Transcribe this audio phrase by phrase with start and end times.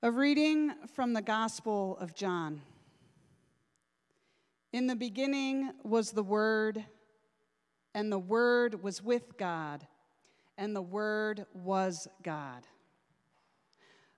[0.00, 2.62] A reading from the Gospel of John.
[4.72, 6.84] In the beginning was the Word,
[7.96, 9.84] and the Word was with God,
[10.56, 12.64] and the Word was God.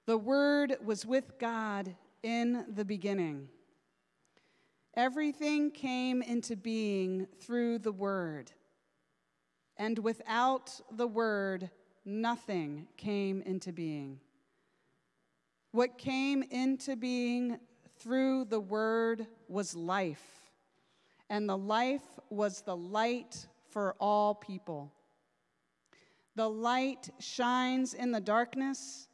[0.04, 3.48] The Word was with God in the beginning.
[4.92, 8.52] Everything came into being through the Word,
[9.78, 11.70] and without the Word,
[12.04, 14.20] nothing came into being.
[15.72, 17.58] What came into being
[17.98, 20.50] through the Word was life,
[21.28, 24.92] and the life was the light for all people.
[26.34, 29.06] The light shines in the darkness,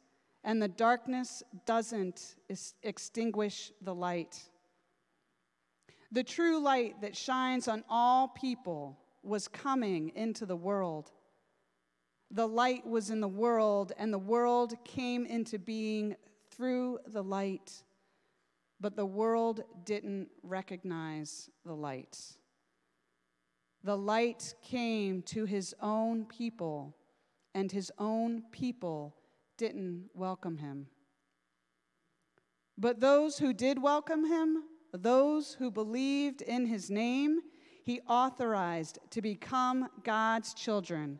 [0.43, 2.35] and the darkness doesn't
[2.81, 4.41] extinguish the light.
[6.11, 11.11] The true light that shines on all people was coming into the world.
[12.31, 16.15] The light was in the world, and the world came into being
[16.57, 17.83] through the light,
[18.81, 22.17] but the world didn't recognize the light.
[23.83, 26.97] The light came to his own people,
[27.53, 29.15] and his own people
[29.57, 30.87] didn't welcome him.
[32.77, 37.39] But those who did welcome him, those who believed in his name,
[37.83, 41.19] he authorized to become God's children,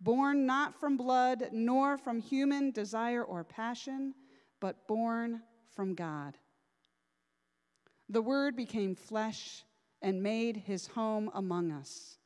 [0.00, 4.14] born not from blood, nor from human desire or passion
[4.60, 5.42] but born
[5.74, 6.36] from God.
[8.08, 9.64] The Word became flesh
[10.00, 12.18] and made his home among us.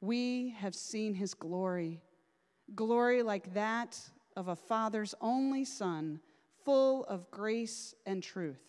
[0.00, 2.02] We have seen his glory,
[2.74, 3.98] glory like that
[4.36, 6.20] of a father's only son,
[6.64, 8.60] full of grace and truth.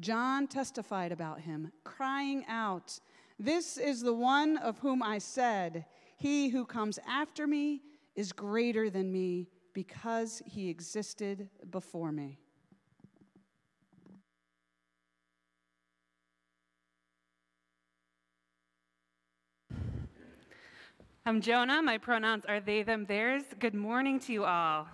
[0.00, 2.98] John testified about him, crying out,
[3.38, 5.84] This is the one of whom I said,
[6.16, 7.82] He who comes after me
[8.14, 12.38] is greater than me because he existed before me.
[21.24, 21.80] I'm Jonah.
[21.80, 23.44] My pronouns are they, them, theirs.
[23.60, 24.88] Good morning to you all.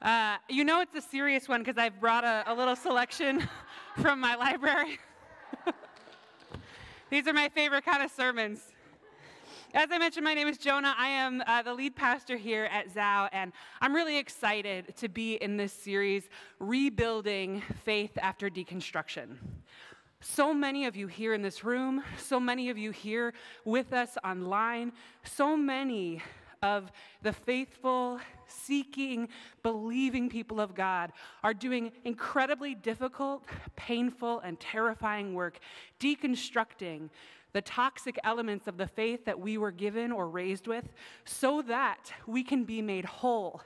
[0.00, 3.48] Uh, you know it's a serious one because I've brought a, a little selection
[4.00, 4.98] from my library.
[7.10, 8.60] These are my favorite kind of sermons.
[9.74, 10.94] As I mentioned, my name is Jonah.
[10.98, 15.36] I am uh, the lead pastor here at Zao, and I'm really excited to be
[15.36, 16.28] in this series,
[16.58, 19.38] Rebuilding Faith After Deconstruction.
[20.20, 23.32] So many of you here in this room, so many of you here
[23.64, 24.92] with us online,
[25.24, 26.20] so many
[26.62, 29.26] of the faithful, seeking,
[29.62, 31.12] believing people of God
[31.42, 33.44] are doing incredibly difficult,
[33.74, 35.58] painful, and terrifying work
[35.98, 37.08] deconstructing
[37.52, 40.92] the toxic elements of the faith that we were given or raised with,
[41.24, 43.62] so that we can be made whole,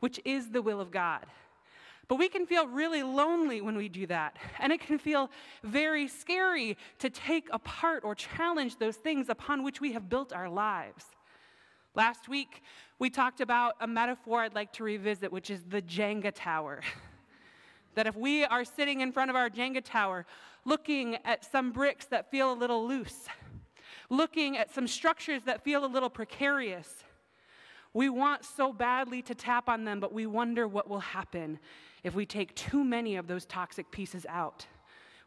[0.00, 1.26] which is the will of God.
[2.08, 4.36] But we can feel really lonely when we do that.
[4.58, 5.30] And it can feel
[5.62, 10.48] very scary to take apart or challenge those things upon which we have built our
[10.48, 11.04] lives.
[11.94, 12.62] Last week,
[12.98, 16.80] we talked about a metaphor I'd like to revisit, which is the Jenga tower.
[17.94, 20.26] that if we are sitting in front of our Jenga tower,
[20.64, 23.26] looking at some bricks that feel a little loose,
[24.10, 27.04] looking at some structures that feel a little precarious.
[27.94, 31.58] We want so badly to tap on them, but we wonder what will happen
[32.04, 34.66] if we take too many of those toxic pieces out.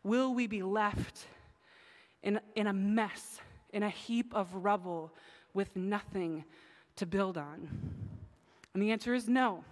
[0.03, 1.27] Will we be left
[2.23, 3.39] in, in a mess,
[3.73, 5.11] in a heap of rubble
[5.53, 6.43] with nothing
[6.95, 7.67] to build on?
[8.73, 9.63] And the answer is no.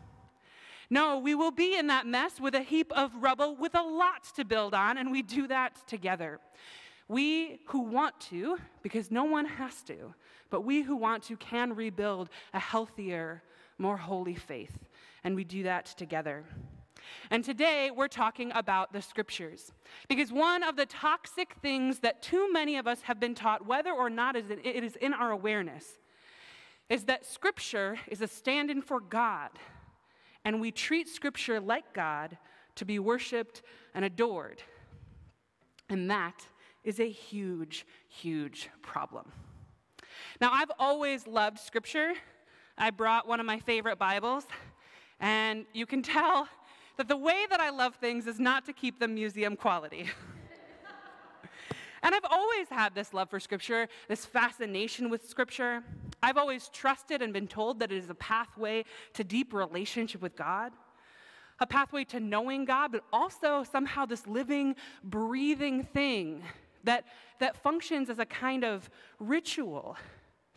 [0.90, 4.24] No, we will be in that mess with a heap of rubble with a lot
[4.36, 6.40] to build on, and we do that together.
[7.08, 10.14] We who want to, because no one has to,
[10.50, 13.44] but we who want to can rebuild a healthier,
[13.78, 14.80] more holy faith,
[15.24, 16.44] and we do that together.
[17.30, 19.72] And today we're talking about the scriptures.
[20.08, 23.92] Because one of the toxic things that too many of us have been taught, whether
[23.92, 26.00] or not it is in our awareness,
[26.90, 29.52] is that scripture is a stand in for God
[30.46, 32.38] and we treat Scripture like God
[32.76, 33.62] to be worshiped
[33.94, 34.62] and adored.
[35.90, 36.48] And that
[36.84, 39.32] is a huge, huge problem.
[40.40, 42.14] Now, I've always loved Scripture.
[42.78, 44.46] I brought one of my favorite Bibles,
[45.20, 46.48] and you can tell
[46.98, 50.08] that the way that I love things is not to keep them museum quality.
[52.02, 55.84] And I've always had this love for Scripture, this fascination with Scripture.
[56.22, 60.36] I've always trusted and been told that it is a pathway to deep relationship with
[60.36, 60.74] God,
[61.60, 66.44] a pathway to knowing God, but also somehow this living, breathing thing
[66.84, 67.06] that,
[67.40, 68.90] that functions as a kind of
[69.20, 69.98] ritual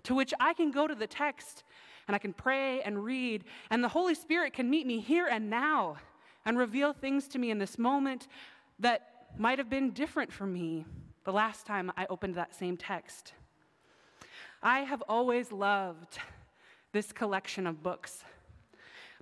[0.05, 1.65] to which I can go to the text
[2.09, 5.49] and I can pray and read, and the Holy Spirit can meet me here and
[5.49, 5.97] now
[6.45, 8.27] and reveal things to me in this moment
[8.81, 10.85] that might have been different for me
[11.25, 13.35] the last time I opened that same text.
[14.63, 16.19] I have always loved
[16.93, 18.23] this collection of books,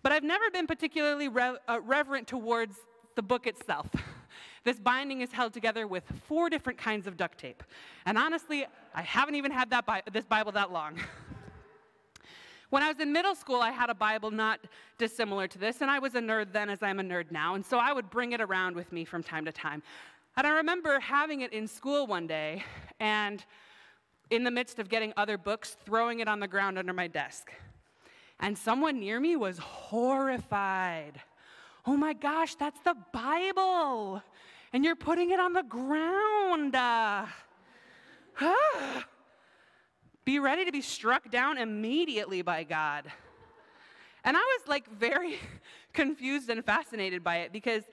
[0.02, 2.76] but I've never been particularly uh, reverent towards
[3.16, 3.88] the book itself.
[4.62, 7.62] This binding is held together with four different kinds of duct tape.
[8.04, 10.98] And honestly, I haven't even had that Bi- this Bible that long.
[12.68, 14.60] When I was in middle school, I had a Bible not
[14.96, 17.66] dissimilar to this, and I was a nerd then as I'm a nerd now, and
[17.66, 19.82] so I would bring it around with me from time to time.
[20.36, 22.62] And I remember having it in school one day,
[23.00, 23.44] and
[24.30, 27.52] in the midst of getting other books, throwing it on the ground under my desk.
[28.38, 31.20] And someone near me was horrified.
[31.86, 34.22] Oh my gosh, that's the Bible,
[34.72, 36.74] and you're putting it on the ground.
[36.74, 37.26] Uh,
[38.40, 39.06] ah.
[40.24, 43.10] Be ready to be struck down immediately by God.
[44.22, 45.38] And I was like very
[45.92, 47.84] confused and fascinated by it because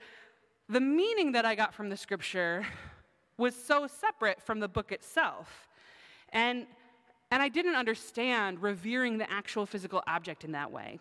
[0.68, 2.66] the meaning that I got from the scripture
[3.38, 5.67] was so separate from the book itself.
[6.32, 6.66] And,
[7.30, 10.98] and I didn't understand revering the actual physical object in that way.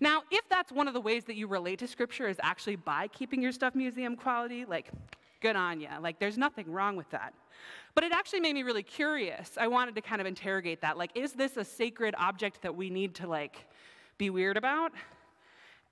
[0.00, 3.08] Now, if that's one of the ways that you relate to scripture is actually by
[3.08, 4.90] keeping your stuff museum quality, like,
[5.40, 5.88] good on you.
[6.00, 7.32] Like, there's nothing wrong with that.
[7.94, 9.52] But it actually made me really curious.
[9.58, 10.96] I wanted to kind of interrogate that.
[10.96, 13.66] Like, is this a sacred object that we need to, like,
[14.16, 14.92] be weird about?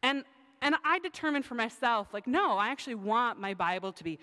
[0.03, 0.25] And,
[0.62, 4.19] and I determined for myself, like, no, I actually want my Bible to be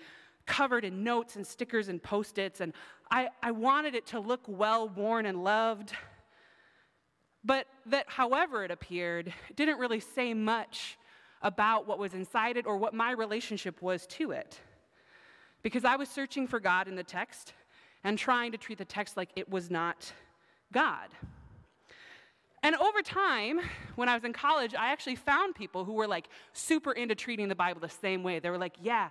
[0.46, 2.74] covered in notes and stickers and post its, and
[3.14, 5.92] I, I wanted it to look well worn and loved.
[7.44, 10.98] But that, however, it appeared, didn't really say much
[11.40, 14.58] about what was inside it or what my relationship was to it.
[15.62, 17.52] Because I was searching for God in the text,
[18.02, 20.12] and trying to treat the text like it was not
[20.72, 21.08] God.
[22.64, 23.60] And over time,
[23.94, 27.48] when I was in college, I actually found people who were like super into treating
[27.48, 28.40] the Bible the same way.
[28.40, 29.10] They were like, yeah,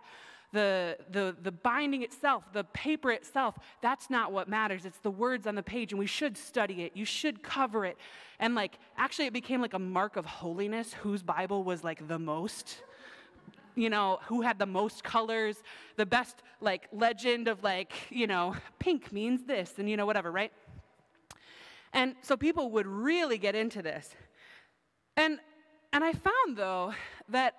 [0.54, 4.86] the, the, the binding itself, the paper itself, that's not what matters.
[4.86, 6.94] It's the words on the page, and we should study it.
[6.96, 7.98] You should cover it.
[8.40, 12.20] And like, actually, it became like a mark of holiness whose Bible was like the
[12.20, 12.82] most
[13.76, 15.64] you know, who had the most colors,
[15.96, 20.32] the best like legend of like, you know, pink means this and you know, whatever,
[20.32, 20.52] right?
[21.92, 24.10] And so people would really get into this.
[25.18, 25.40] And
[25.92, 26.94] and I found though
[27.30, 27.56] that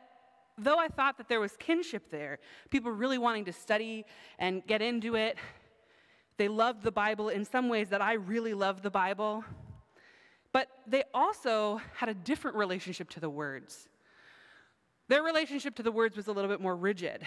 [0.56, 2.39] though I thought that there was kinship there,
[2.71, 4.05] people really wanting to study
[4.39, 5.37] and get into it,
[6.37, 9.45] they loved the Bible in some ways that I really love the Bible.
[10.53, 13.89] But they also had a different relationship to the words.
[15.09, 17.27] Their relationship to the words was a little bit more rigid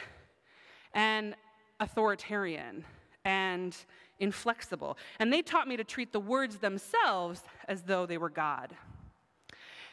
[0.94, 1.36] and
[1.80, 2.86] authoritarian
[3.24, 3.76] and
[4.20, 4.98] inflexible.
[5.20, 8.76] And they taught me to treat the words themselves as though they were God.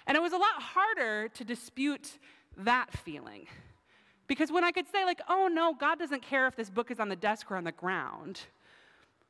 [0.06, 2.18] And it was a lot harder to dispute
[2.58, 3.46] that feeling.
[4.26, 6.98] Because when I could say, like, oh no, God doesn't care if this book is
[6.98, 8.40] on the desk or on the ground,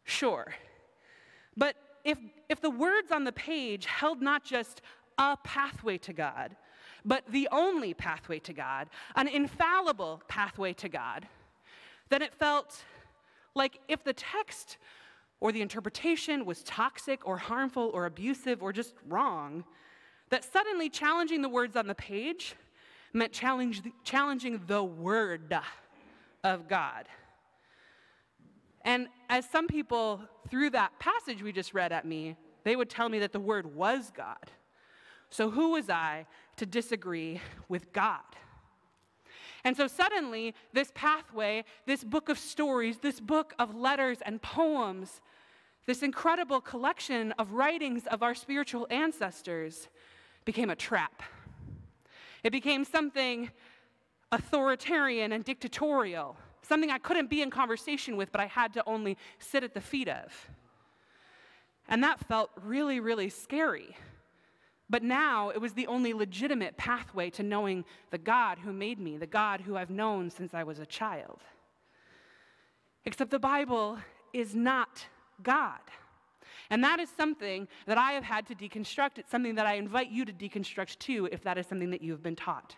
[0.04, 0.54] sure.
[1.56, 2.18] But if,
[2.48, 4.82] if the words on the page held not just
[5.18, 6.56] a pathway to God,
[7.04, 11.26] but the only pathway to God, an infallible pathway to God,
[12.08, 12.84] then it felt
[13.54, 14.78] like if the text
[15.40, 19.64] or the interpretation was toxic or harmful or abusive or just wrong,
[20.30, 22.54] that suddenly challenging the words on the page
[23.14, 25.58] meant challenging the word
[26.42, 27.06] of God.
[28.84, 33.08] And as some people through that passage we just read at me, they would tell
[33.08, 34.50] me that the word was God.
[35.30, 38.20] So who was I to disagree with God?
[39.64, 45.22] And so suddenly, this pathway, this book of stories, this book of letters and poems,
[45.86, 49.88] this incredible collection of writings of our spiritual ancestors
[50.44, 51.22] became a trap.
[52.44, 53.50] It became something
[54.30, 59.16] authoritarian and dictatorial, something I couldn't be in conversation with, but I had to only
[59.38, 60.50] sit at the feet of.
[61.88, 63.96] And that felt really, really scary
[64.90, 69.16] but now it was the only legitimate pathway to knowing the God who made me,
[69.16, 71.40] the God who I've known since I was a child.
[73.04, 73.98] Except the Bible
[74.32, 75.06] is not
[75.42, 75.80] God.
[76.70, 79.18] And that is something that I have had to deconstruct.
[79.18, 82.12] It's something that I invite you to deconstruct too, if that is something that you
[82.12, 82.76] have been taught.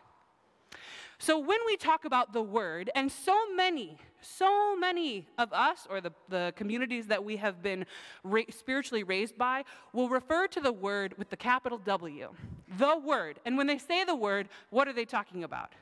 [1.18, 6.02] So when we talk about the word, and so many, so many of us, or
[6.02, 7.86] the, the communities that we have been
[8.22, 12.28] ra- spiritually raised by, will refer to the word with the capital W,
[12.76, 13.40] the word.
[13.46, 15.72] And when they say the word, what are they talking about?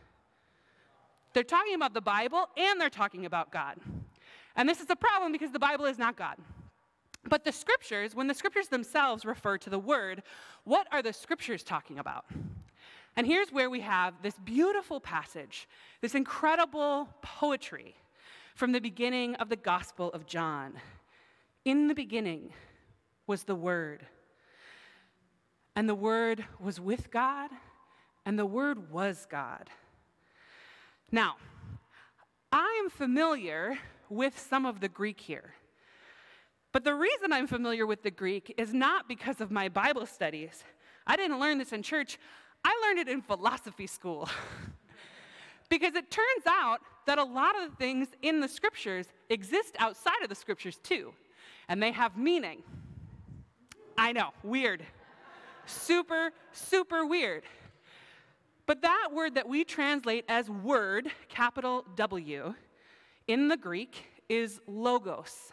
[1.33, 3.76] They're talking about the Bible and they're talking about God.
[4.55, 6.37] And this is a problem because the Bible is not God.
[7.28, 10.23] But the scriptures, when the scriptures themselves refer to the word,
[10.64, 12.26] what are the scriptures talking about?
[13.16, 15.69] And here's where we have this beautiful passage,
[16.00, 17.95] this incredible poetry
[18.54, 20.75] from the beginning of the Gospel of John.
[21.64, 22.52] In the beginning
[23.26, 24.07] was the Word,
[25.75, 27.50] and the Word was with God,
[28.26, 29.71] and the Word was God.
[31.11, 31.37] Now,
[32.52, 33.78] I am familiar
[34.09, 35.54] with some of the Greek here.
[36.75, 40.64] But the reason I'm familiar with the Greek is not because of my Bible studies.
[41.07, 42.19] I didn't learn this in church,
[42.64, 44.28] I learned it in philosophy school.
[45.71, 50.21] because it turns out that a lot of the things in the scriptures exist outside
[50.25, 51.14] of the scriptures too,
[51.69, 52.64] and they have meaning.
[53.97, 54.85] I know, weird.
[55.66, 57.45] super, super weird.
[58.66, 62.52] But that word that we translate as word, capital W,
[63.28, 65.52] in the Greek is logos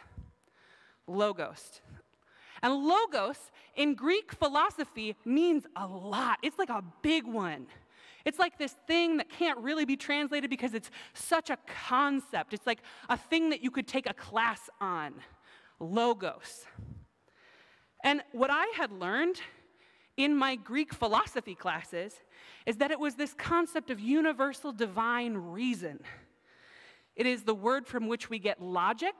[1.06, 1.80] logos.
[2.62, 3.38] And logos
[3.74, 6.38] in Greek philosophy means a lot.
[6.42, 7.66] It's like a big one.
[8.24, 12.54] It's like this thing that can't really be translated because it's such a concept.
[12.54, 15.14] It's like a thing that you could take a class on.
[15.80, 16.64] Logos.
[18.04, 19.40] And what I had learned
[20.16, 22.14] in my Greek philosophy classes
[22.66, 26.00] is that it was this concept of universal divine reason.
[27.16, 29.14] It is the word from which we get logic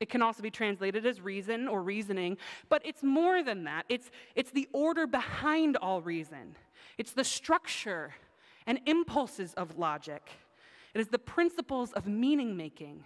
[0.00, 2.36] it can also be translated as reason or reasoning,
[2.68, 3.84] but it's more than that.
[3.88, 6.56] It's, it's the order behind all reason,
[6.98, 8.14] it's the structure
[8.66, 10.28] and impulses of logic,
[10.94, 13.04] it is the principles of meaning making.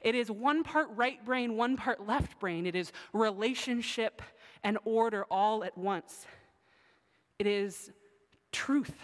[0.00, 2.66] It is one part right brain, one part left brain.
[2.66, 4.22] It is relationship
[4.64, 6.26] and order all at once.
[7.38, 7.90] It is
[8.50, 8.94] truth.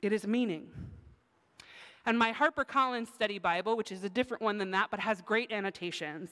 [0.00, 0.68] It is meaning.
[2.06, 5.52] And my HarperCollins Study Bible, which is a different one than that, but has great
[5.52, 6.30] annotations,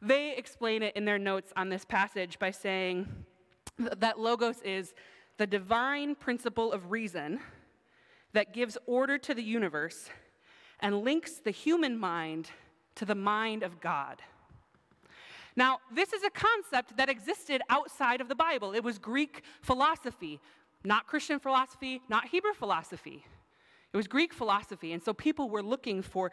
[0.00, 3.06] they explain it in their notes on this passage by saying
[3.78, 4.94] that Logos is
[5.38, 7.40] the divine principle of reason
[8.32, 10.08] that gives order to the universe
[10.80, 12.50] and links the human mind
[12.96, 14.20] to the mind of God.
[15.54, 18.74] Now, this is a concept that existed outside of the Bible.
[18.74, 20.40] It was Greek philosophy,
[20.82, 23.24] not Christian philosophy, not Hebrew philosophy.
[23.92, 24.92] It was Greek philosophy.
[24.92, 26.32] And so people were looking for,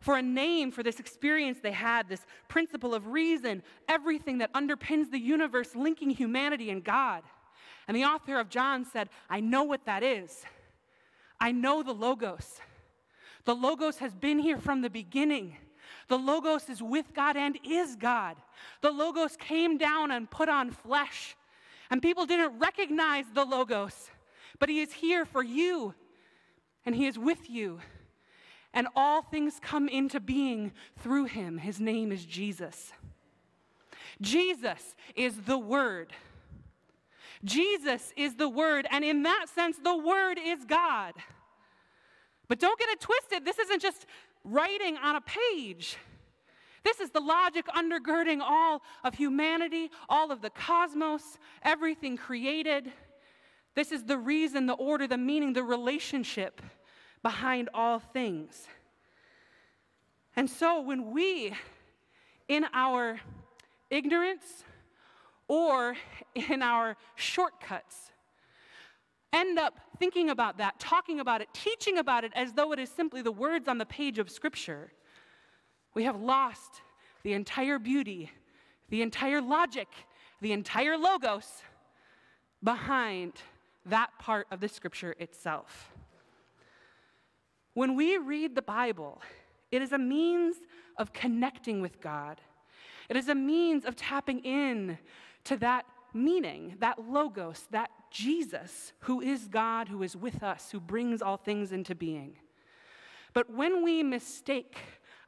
[0.00, 5.10] for a name for this experience they had, this principle of reason, everything that underpins
[5.10, 7.22] the universe, linking humanity and God.
[7.86, 10.44] And the author of John said, I know what that is.
[11.40, 12.60] I know the Logos.
[13.44, 15.56] The Logos has been here from the beginning.
[16.08, 18.36] The Logos is with God and is God.
[18.82, 21.34] The Logos came down and put on flesh.
[21.90, 24.10] And people didn't recognize the Logos,
[24.58, 25.94] but He is here for you
[26.84, 27.80] and He is with you.
[28.74, 31.58] And all things come into being through Him.
[31.58, 32.92] His name is Jesus.
[34.20, 36.12] Jesus is the Word.
[37.44, 41.14] Jesus is the Word, and in that sense, the Word is God.
[42.48, 43.44] But don't get it twisted.
[43.44, 44.06] This isn't just
[44.42, 45.96] writing on a page.
[46.84, 52.90] This is the logic undergirding all of humanity, all of the cosmos, everything created.
[53.78, 56.60] This is the reason, the order, the meaning, the relationship
[57.22, 58.66] behind all things.
[60.34, 61.54] And so when we,
[62.48, 63.20] in our
[63.88, 64.64] ignorance
[65.46, 65.94] or
[66.34, 68.10] in our shortcuts,
[69.32, 72.90] end up thinking about that, talking about it, teaching about it as though it is
[72.90, 74.90] simply the words on the page of Scripture,
[75.94, 76.82] we have lost
[77.22, 78.32] the entire beauty,
[78.88, 79.86] the entire logic,
[80.40, 81.62] the entire logos
[82.60, 83.34] behind
[83.88, 85.92] that part of the Scripture itself.
[87.74, 89.22] When we read the Bible,
[89.70, 90.56] it is a means
[90.96, 92.40] of connecting with God.
[93.08, 94.98] It is a means of tapping in
[95.44, 100.80] to that meaning, that logos, that Jesus, who is God, who is with us, who
[100.80, 102.36] brings all things into being.
[103.32, 104.76] But when we mistake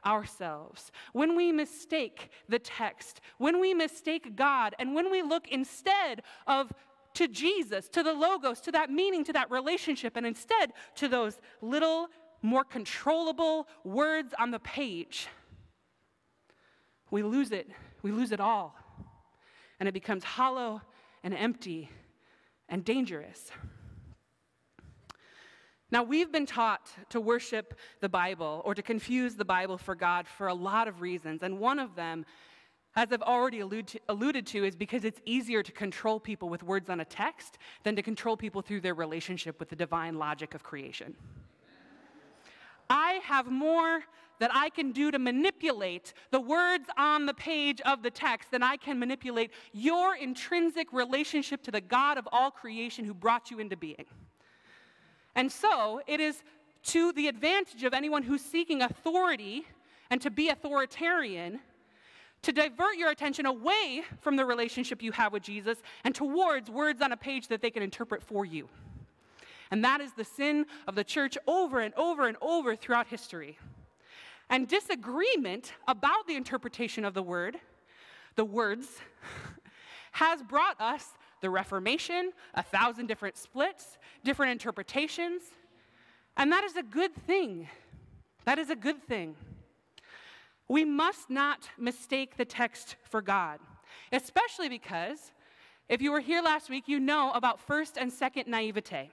[0.05, 6.23] ourselves, when we mistake the text, when we mistake God, and when we look instead
[6.47, 6.73] of
[7.13, 11.39] to Jesus, to the logos, to that meaning, to that relationship, and instead to those
[11.61, 12.07] little
[12.41, 15.27] more controllable words on the page,
[17.09, 17.69] we lose it.
[18.01, 18.75] We lose it all.
[19.79, 20.81] And it becomes hollow
[21.23, 21.89] and empty
[22.69, 23.51] and dangerous.
[25.91, 30.25] Now, we've been taught to worship the Bible or to confuse the Bible for God
[30.25, 31.43] for a lot of reasons.
[31.43, 32.25] And one of them,
[32.95, 36.61] as I've already alluded to, alluded to, is because it's easier to control people with
[36.61, 40.53] words on a text than to control people through their relationship with the divine logic
[40.53, 41.15] of creation.
[42.89, 44.03] I have more
[44.39, 48.63] that I can do to manipulate the words on the page of the text than
[48.63, 53.59] I can manipulate your intrinsic relationship to the God of all creation who brought you
[53.59, 54.05] into being.
[55.35, 56.43] And so it is
[56.85, 59.65] to the advantage of anyone who's seeking authority
[60.09, 61.59] and to be authoritarian
[62.43, 67.01] to divert your attention away from the relationship you have with Jesus and towards words
[67.01, 68.67] on a page that they can interpret for you.
[69.69, 73.57] And that is the sin of the church over and over and over throughout history.
[74.49, 77.57] And disagreement about the interpretation of the word,
[78.35, 78.87] the words,
[80.11, 81.07] has brought us
[81.39, 85.41] the Reformation, a thousand different splits, different interpretations.
[86.35, 87.69] And that is a good thing.
[88.45, 89.35] That is a good thing.
[90.71, 93.59] We must not mistake the text for God,
[94.13, 95.33] especially because
[95.89, 99.09] if you were here last week, you know about first and second naivete.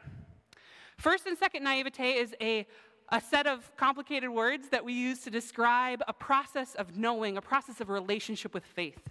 [0.99, 2.65] First and second naivete is a,
[3.09, 7.43] a set of complicated words that we use to describe a process of knowing, a
[7.43, 9.09] process of relationship with faith.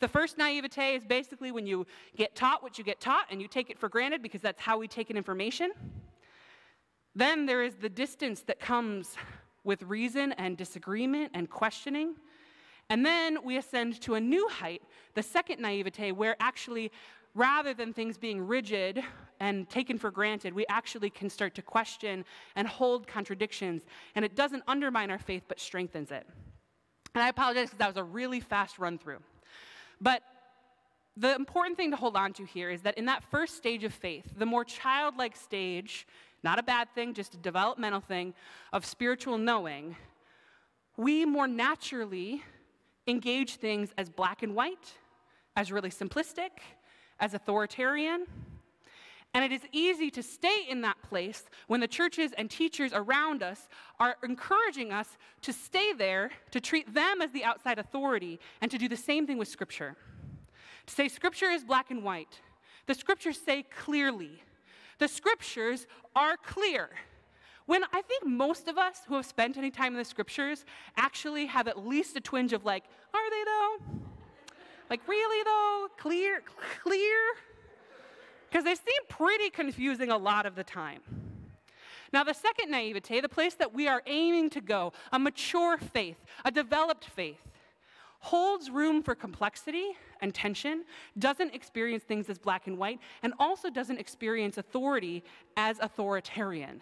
[0.00, 3.48] The first naivete is basically when you get taught what you get taught and you
[3.48, 5.72] take it for granted because that's how we take in information.
[7.14, 9.14] Then there is the distance that comes
[9.64, 12.14] with reason and disagreement and questioning.
[12.88, 14.82] And then we ascend to a new height,
[15.14, 16.90] the second naivete, where actually
[17.34, 19.02] rather than things being rigid
[19.40, 22.24] and taken for granted, we actually can start to question
[22.56, 23.82] and hold contradictions.
[24.14, 26.26] And it doesn't undermine our faith, but strengthens it.
[27.14, 29.18] And I apologize because that was a really fast run through.
[30.00, 30.22] But
[31.16, 33.92] the important thing to hold on to here is that in that first stage of
[33.92, 36.06] faith, the more childlike stage,
[36.42, 38.34] not a bad thing, just a developmental thing
[38.72, 39.96] of spiritual knowing,
[40.96, 42.42] we more naturally
[43.06, 44.92] engage things as black and white,
[45.56, 46.50] as really simplistic,
[47.20, 48.26] as authoritarian.
[49.34, 53.42] And it is easy to stay in that place when the churches and teachers around
[53.42, 53.68] us
[53.98, 58.76] are encouraging us to stay there, to treat them as the outside authority, and to
[58.76, 59.96] do the same thing with Scripture.
[60.86, 62.40] To say Scripture is black and white.
[62.86, 64.42] The Scriptures say clearly.
[65.02, 66.88] The Scriptures are clear.
[67.66, 70.64] When I think most of us who have spent any time in the Scriptures
[70.96, 73.76] actually have at least a twinge of like, are they though?
[74.88, 75.88] Like, really though?
[75.98, 76.40] Clear?
[76.84, 77.18] Clear?
[78.48, 81.00] Because they seem pretty confusing a lot of the time.
[82.12, 86.24] Now, the second naivete, the place that we are aiming to go, a mature faith,
[86.44, 87.42] a developed faith,
[88.20, 90.84] holds room for complexity and tension,
[91.18, 95.22] doesn't experience things as black and white, and also doesn't experience authority
[95.56, 96.80] as authoritarian,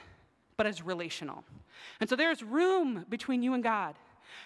[0.56, 1.42] but as relational.
[2.00, 3.96] And so there's room between you and God.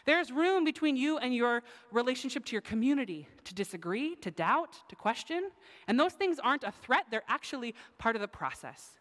[0.07, 4.97] There's room between you and your relationship to your community to disagree, to doubt, to
[4.97, 5.51] question.
[5.89, 8.99] And those things aren't a threat, they're actually part of the process.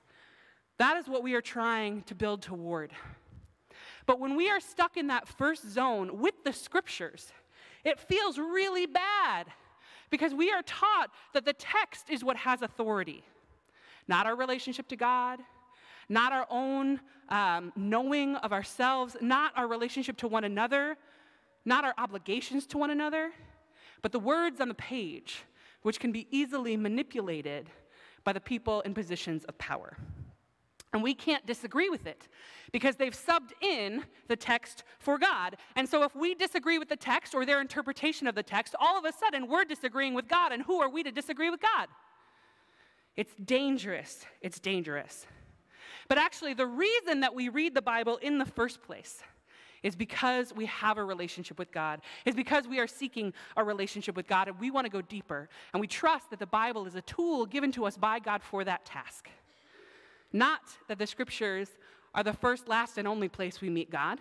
[0.80, 2.92] That is what we are trying to build toward.
[4.06, 7.32] But when we are stuck in that first zone with the scriptures,
[7.86, 9.48] it feels really bad
[10.14, 13.24] because we are taught that the text is what has authority,
[14.08, 15.40] not our relationship to God,
[16.08, 17.00] not our own
[17.30, 20.98] um, knowing of ourselves, not our relationship to one another,
[21.66, 23.32] not our obligations to one another,
[24.04, 25.46] but the words on the page,
[25.82, 27.72] which can be easily manipulated
[28.24, 29.98] by the people in positions of power.
[30.94, 32.28] And we can't disagree with it
[32.72, 35.58] because they've subbed in the text for God.
[35.76, 38.98] And so if we disagree with the text or their interpretation of the text, all
[38.98, 40.52] of a sudden we're disagreeing with God.
[40.52, 41.88] And who are we to disagree with God?
[43.16, 44.26] It's dangerous.
[44.42, 45.26] It's dangerous.
[46.08, 49.24] But actually, the reason that we read the Bible in the first place
[49.82, 54.16] is because we have a relationship with God, is because we are seeking a relationship
[54.16, 55.50] with God and we want to go deeper.
[55.74, 58.64] And we trust that the Bible is a tool given to us by God for
[58.64, 59.30] that task.
[60.34, 61.70] Not that the scriptures
[62.16, 64.20] are the first, last, and only place we meet God,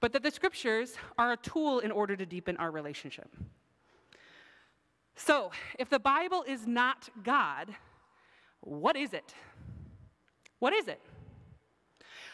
[0.00, 3.28] but that the scriptures are a tool in order to deepen our relationship.
[5.14, 7.68] So, if the Bible is not God,
[8.60, 9.34] what is it?
[10.58, 11.00] What is it?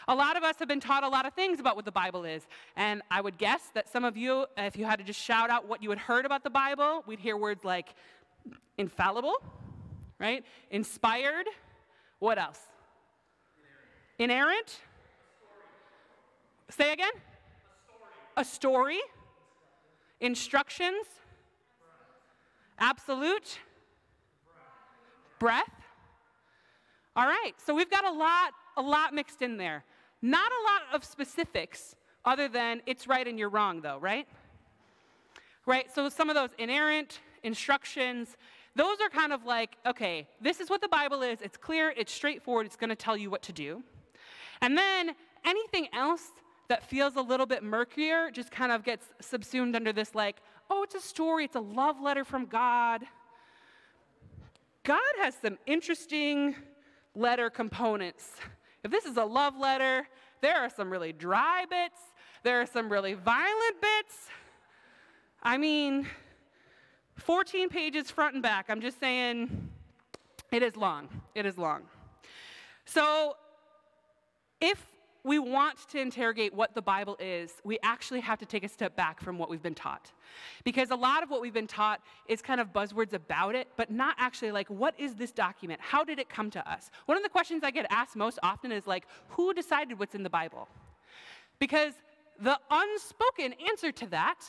[0.07, 2.25] A lot of us have been taught a lot of things about what the Bible
[2.25, 2.47] is.
[2.75, 5.67] And I would guess that some of you, if you had to just shout out
[5.67, 7.93] what you had heard about the Bible, we'd hear words like
[8.77, 9.35] infallible,
[10.19, 10.43] right?
[10.71, 11.45] Inspired.
[12.17, 12.59] What else?
[14.19, 14.81] Inerrant.
[16.69, 17.11] Say again?
[18.37, 18.97] A story.
[18.97, 18.99] A story.
[20.19, 21.05] Instructions.
[22.77, 23.59] Absolute.
[25.39, 25.71] Breath.
[27.15, 29.83] All right, so we've got a lot, a lot mixed in there.
[30.21, 34.27] Not a lot of specifics other than it's right and you're wrong, though, right?
[35.65, 38.35] Right, so some of those inerrant instructions,
[38.75, 41.41] those are kind of like, okay, this is what the Bible is.
[41.41, 43.83] It's clear, it's straightforward, it's going to tell you what to do.
[44.61, 46.23] And then anything else
[46.67, 50.37] that feels a little bit murkier just kind of gets subsumed under this, like,
[50.69, 53.03] oh, it's a story, it's a love letter from God.
[54.83, 56.55] God has some interesting
[57.15, 58.31] letter components.
[58.83, 60.07] If this is a love letter,
[60.41, 61.99] there are some really dry bits,
[62.43, 64.27] there are some really violent bits.
[65.41, 66.07] I mean,
[67.15, 68.67] 14 pages front and back.
[68.69, 69.69] I'm just saying
[70.51, 71.09] it is long.
[71.35, 71.81] It is long.
[72.85, 73.35] So,
[74.61, 74.85] if
[75.23, 78.95] we want to interrogate what the Bible is, we actually have to take a step
[78.95, 80.11] back from what we've been taught.
[80.63, 83.91] Because a lot of what we've been taught is kind of buzzwords about it, but
[83.91, 85.81] not actually like, what is this document?
[85.81, 86.89] How did it come to us?
[87.05, 90.23] One of the questions I get asked most often is like, who decided what's in
[90.23, 90.69] the Bible?
[91.59, 91.93] Because
[92.41, 94.39] the unspoken answer to that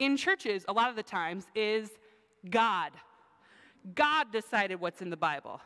[0.00, 1.90] in churches, a lot of the times, is
[2.50, 2.90] God.
[3.94, 5.60] God decided what's in the Bible.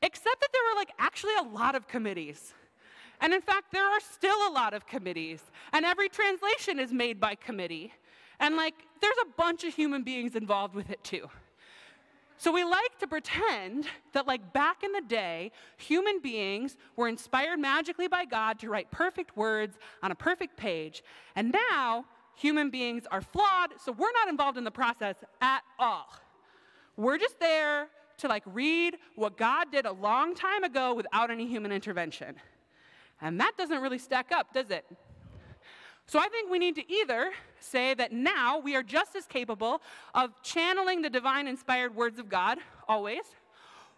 [0.00, 2.54] Except that there were like actually a lot of committees.
[3.20, 7.18] And in fact, there are still a lot of committees, and every translation is made
[7.18, 7.92] by committee.
[8.40, 11.28] And like, there's a bunch of human beings involved with it too.
[12.40, 17.58] So we like to pretend that, like, back in the day, human beings were inspired
[17.58, 21.02] magically by God to write perfect words on a perfect page.
[21.34, 22.04] And now,
[22.36, 26.06] human beings are flawed, so we're not involved in the process at all.
[26.96, 31.48] We're just there to, like, read what God did a long time ago without any
[31.48, 32.36] human intervention.
[33.20, 34.84] And that doesn't really stack up, does it?
[36.06, 39.82] So I think we need to either say that now we are just as capable
[40.14, 43.24] of channeling the divine inspired words of God, always,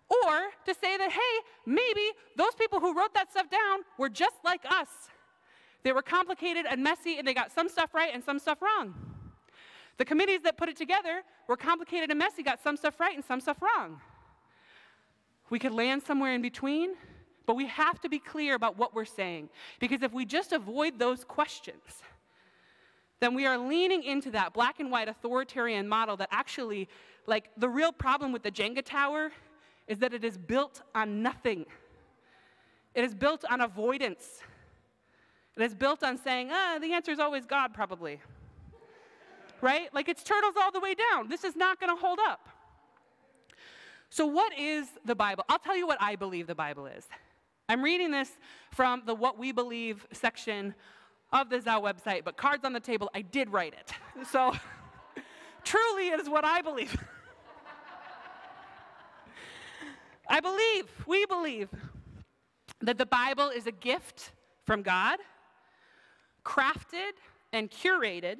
[0.08, 4.36] or to say that, hey, maybe those people who wrote that stuff down were just
[4.44, 4.88] like us.
[5.84, 8.94] They were complicated and messy, and they got some stuff right and some stuff wrong.
[9.98, 13.24] The committees that put it together were complicated and messy, got some stuff right and
[13.24, 14.00] some stuff wrong.
[15.48, 16.94] We could land somewhere in between,
[17.50, 19.48] but we have to be clear about what we're saying.
[19.80, 21.82] Because if we just avoid those questions,
[23.18, 26.88] then we are leaning into that black and white authoritarian model that actually,
[27.26, 29.32] like, the real problem with the Jenga tower
[29.88, 31.66] is that it is built on nothing.
[32.94, 34.44] It is built on avoidance.
[35.56, 38.20] It is built on saying, ah, the answer is always God, probably.
[39.60, 39.92] right?
[39.92, 41.28] Like, it's turtles all the way down.
[41.28, 42.48] This is not going to hold up.
[44.08, 45.44] So, what is the Bible?
[45.48, 47.08] I'll tell you what I believe the Bible is.
[47.70, 48.36] I'm reading this
[48.72, 50.74] from the What We Believe section
[51.32, 53.92] of the Zao website, but cards on the table, I did write it.
[54.28, 54.52] So
[55.62, 56.92] truly it is what I believe.
[60.28, 61.68] I believe, we believe,
[62.80, 64.32] that the Bible is a gift
[64.66, 65.20] from God,
[66.44, 67.12] crafted
[67.52, 68.38] and curated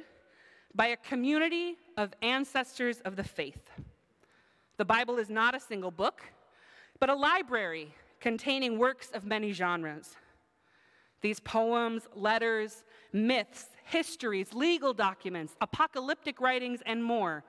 [0.75, 3.63] by a community of ancestors of the faith.
[4.77, 6.21] The Bible is not a single book,
[6.99, 10.17] but a library containing works of many genres.
[11.23, 17.45] These poems, letters, myths, histories, legal documents, apocalyptic writings, and more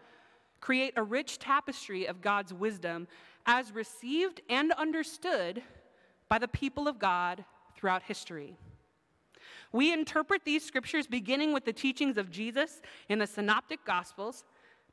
[0.60, 3.08] create a rich tapestry of God's wisdom
[3.46, 5.64] as received and understood
[6.30, 7.44] by the people of God
[7.76, 8.56] throughout history.
[9.72, 14.44] We interpret these scriptures beginning with the teachings of Jesus in the Synoptic Gospels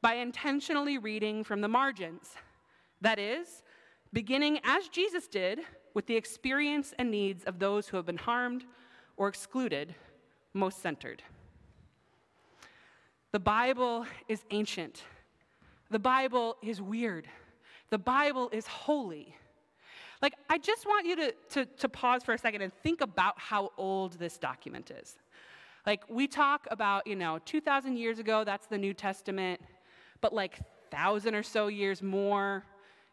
[0.00, 2.30] by intentionally reading from the margins.
[3.00, 3.62] That is,
[4.12, 5.60] beginning as Jesus did
[5.94, 8.64] with the experience and needs of those who have been harmed
[9.16, 9.94] or excluded,
[10.54, 11.22] most centered.
[13.32, 15.02] The Bible is ancient.
[15.90, 17.28] The Bible is weird.
[17.90, 19.34] The Bible is holy.
[20.20, 23.38] Like, I just want you to, to, to, pause for a second and think about
[23.38, 25.16] how old this document is.
[25.86, 29.60] Like, we talk about, you know, 2,000 years ago, that's the New Testament,
[30.20, 30.58] but like
[30.90, 32.64] 1,000 or so years more,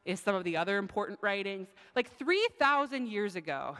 [0.05, 1.67] is some of the other important writings.
[1.95, 3.75] Like 3,000 years ago,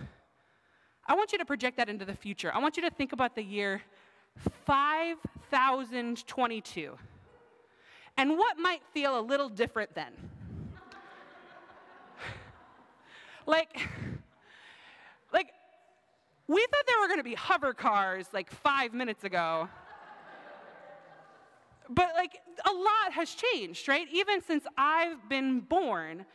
[1.08, 2.52] I want you to project that into the future.
[2.54, 3.84] I want you to think about the year
[4.66, 6.98] 5022.
[8.18, 10.14] And what might feel a little different then?
[13.46, 13.78] like,
[15.32, 15.52] like,
[16.48, 19.70] we thought there were going to be hover cars like five minutes ago.
[21.90, 24.08] But like a lot has changed, right?
[24.12, 26.26] Even since I've been born,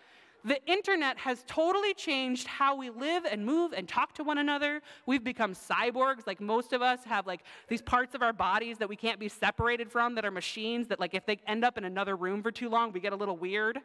[0.45, 4.81] the internet has totally changed how we live and move and talk to one another.
[5.07, 6.27] We've become cyborgs.
[6.27, 9.29] Like most of us have like these parts of our bodies that we can't be
[9.29, 12.51] separated from that are machines that like if they end up in another room for
[12.51, 13.79] too long, we get a little weird.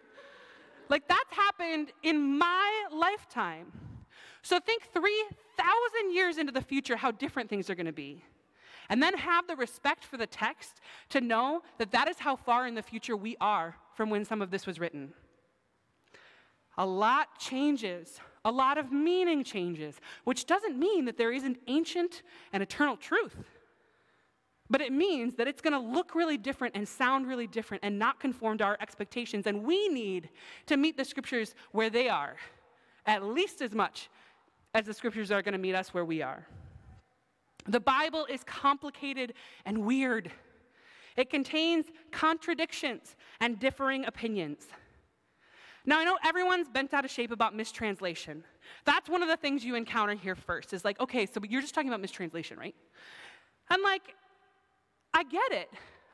[0.87, 3.71] Like that's happened in my lifetime.
[4.41, 8.23] So think 3,000 years into the future how different things are going to be
[8.89, 12.67] and then have the respect for the text to know that that is how far
[12.67, 15.13] in the future we are from when some of this was written.
[16.77, 22.21] A lot changes a lot of meaning changes, which doesn't mean that there isn't ancient
[22.53, 23.35] and eternal truth.
[24.69, 27.99] But it means that it's going to look really different and sound really different and
[27.99, 29.47] not conform to our expectations.
[29.47, 30.29] And we need
[30.67, 32.35] to meet the scriptures where they are,
[33.05, 34.09] at least as much
[34.73, 36.47] as the scriptures are going to meet us where we are.
[37.67, 39.33] The Bible is complicated
[39.65, 40.31] and weird.
[41.17, 44.67] It contains contradictions and differing opinions.
[45.85, 48.43] Now, I know everyone's bent out of shape about mistranslation.
[48.85, 51.75] That's one of the things you encounter here first is like, okay, so you're just
[51.75, 52.75] talking about mistranslation, right?
[53.69, 54.15] I'm like,
[55.13, 55.69] I get it.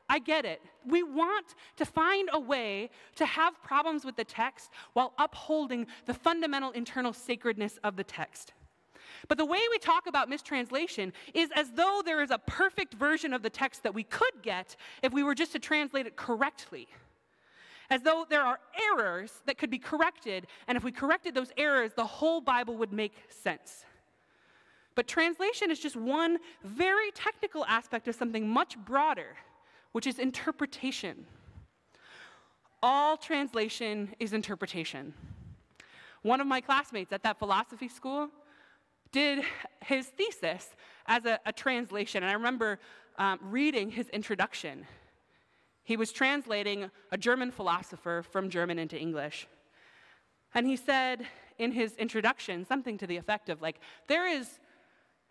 [0.08, 0.60] I get it.
[0.86, 6.12] We want to find a way to have problems with the text while upholding the
[6.12, 8.52] fundamental internal sacredness of the text.
[9.28, 13.32] But the way we talk about mistranslation is as though there is a perfect version
[13.32, 16.88] of the text that we could get if we were just to translate it correctly.
[17.90, 18.58] As though there are
[18.90, 22.92] errors that could be corrected, and if we corrected those errors, the whole Bible would
[22.92, 23.84] make sense.
[24.94, 29.36] But translation is just one very technical aspect of something much broader,
[29.92, 31.26] which is interpretation.
[32.82, 35.14] All translation is interpretation.
[36.22, 38.28] One of my classmates at that philosophy school
[39.12, 39.44] did
[39.84, 40.68] his thesis
[41.06, 42.78] as a, a translation, and I remember
[43.18, 44.86] um, reading his introduction.
[45.84, 49.46] He was translating a German philosopher from German into English.
[50.54, 51.26] And he said
[51.58, 54.58] in his introduction something to the effect of like, there is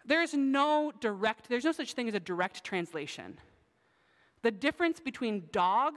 [0.06, 3.38] there is no direct, there's no such thing as a direct translation.
[4.42, 5.94] The difference between dog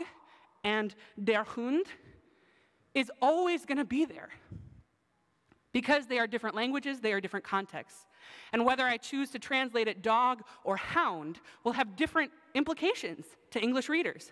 [0.63, 1.87] and der Hund
[2.95, 4.29] is always going to be there.
[5.75, 8.07] Because they are different languages, they are different contexts.
[8.53, 13.61] And whether I choose to translate it dog or hound will have different implications to
[13.61, 14.31] English readers.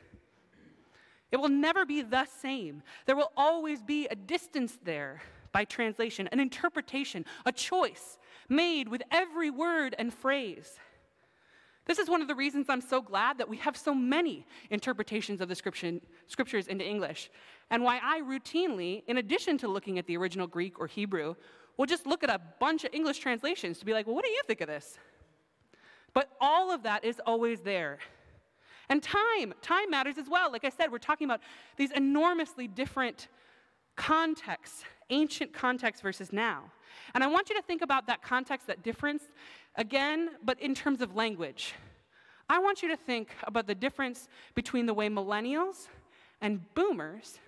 [1.32, 2.84] It will never be the same.
[3.06, 9.02] There will always be a distance there by translation, an interpretation, a choice made with
[9.10, 10.78] every word and phrase.
[11.84, 15.40] This is one of the reasons I'm so glad that we have so many interpretations
[15.40, 17.30] of the scriptures into English,
[17.70, 21.34] and why I routinely, in addition to looking at the original Greek or Hebrew,
[21.76, 24.30] will just look at a bunch of English translations to be like, well, what do
[24.30, 24.98] you think of this?
[26.14, 27.98] But all of that is always there.
[28.88, 30.52] And time, time matters as well.
[30.52, 31.40] Like I said, we're talking about
[31.76, 33.28] these enormously different
[33.96, 36.64] contexts, ancient context versus now.
[37.14, 39.22] And I want you to think about that context, that difference,
[39.76, 41.74] again, but in terms of language.
[42.48, 45.88] I want you to think about the difference between the way millennials
[46.40, 47.38] and boomers,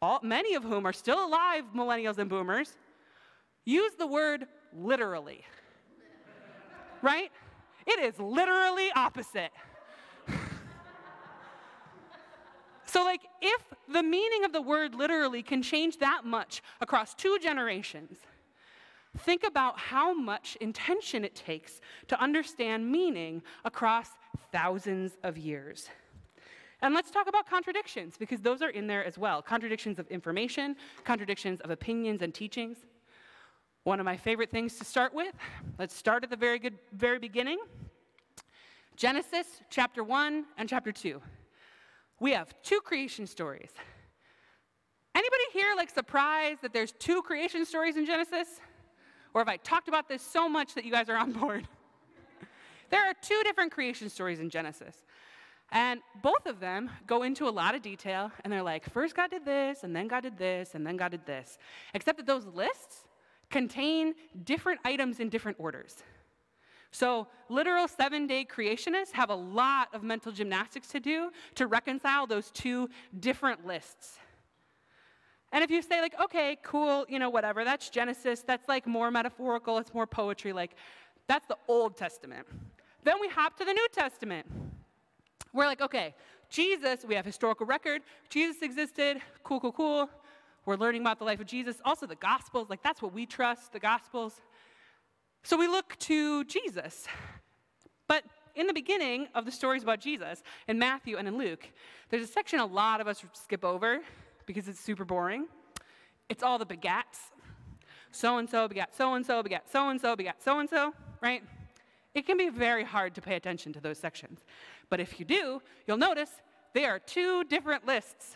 [0.00, 2.76] all, many of whom are still alive, millennials and boomers,
[3.64, 5.44] use the word literally.
[7.02, 7.30] right?
[7.86, 9.50] It is literally opposite.
[12.90, 17.38] So, like, if the meaning of the word literally can change that much across two
[17.38, 18.16] generations,
[19.18, 24.10] think about how much intention it takes to understand meaning across
[24.52, 25.88] thousands of years.
[26.80, 30.76] And let's talk about contradictions, because those are in there as well contradictions of information,
[31.04, 32.78] contradictions of opinions and teachings.
[33.84, 35.34] One of my favorite things to start with,
[35.78, 37.58] let's start at the very, good, very beginning
[38.96, 41.20] Genesis chapter 1 and chapter 2
[42.20, 43.70] we have two creation stories.
[45.14, 48.60] Anybody here like surprised that there's two creation stories in Genesis?
[49.34, 51.68] Or have I talked about this so much that you guys are on board?
[52.90, 55.04] there are two different creation stories in Genesis.
[55.70, 59.30] And both of them go into a lot of detail, and they're like, first God
[59.30, 61.58] did this, and then God did this, and then God did this.
[61.92, 63.06] Except that those lists
[63.50, 64.14] contain
[64.44, 65.96] different items in different orders.
[66.90, 72.26] So, literal seven day creationists have a lot of mental gymnastics to do to reconcile
[72.26, 72.88] those two
[73.20, 74.18] different lists.
[75.52, 79.10] And if you say, like, okay, cool, you know, whatever, that's Genesis, that's like more
[79.10, 80.72] metaphorical, it's more poetry, like,
[81.26, 82.46] that's the Old Testament.
[83.04, 84.46] Then we hop to the New Testament.
[85.52, 86.14] We're like, okay,
[86.50, 90.10] Jesus, we have historical record, Jesus existed, cool, cool, cool.
[90.66, 91.76] We're learning about the life of Jesus.
[91.82, 94.42] Also, the Gospels, like, that's what we trust, the Gospels.
[95.42, 97.06] So we look to Jesus.
[98.06, 101.66] But in the beginning of the stories about Jesus, in Matthew and in Luke,
[102.10, 104.00] there's a section a lot of us skip over
[104.48, 105.46] because it's super boring.
[106.28, 107.30] It's all the begats.
[108.10, 110.94] So and so begat so and so begat so and so begat so and so,
[111.20, 111.42] right?
[112.14, 114.40] It can be very hard to pay attention to those sections.
[114.88, 116.30] But if you do, you'll notice
[116.72, 118.34] they are two different lists.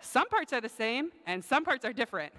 [0.00, 2.32] Some parts are the same, and some parts are different.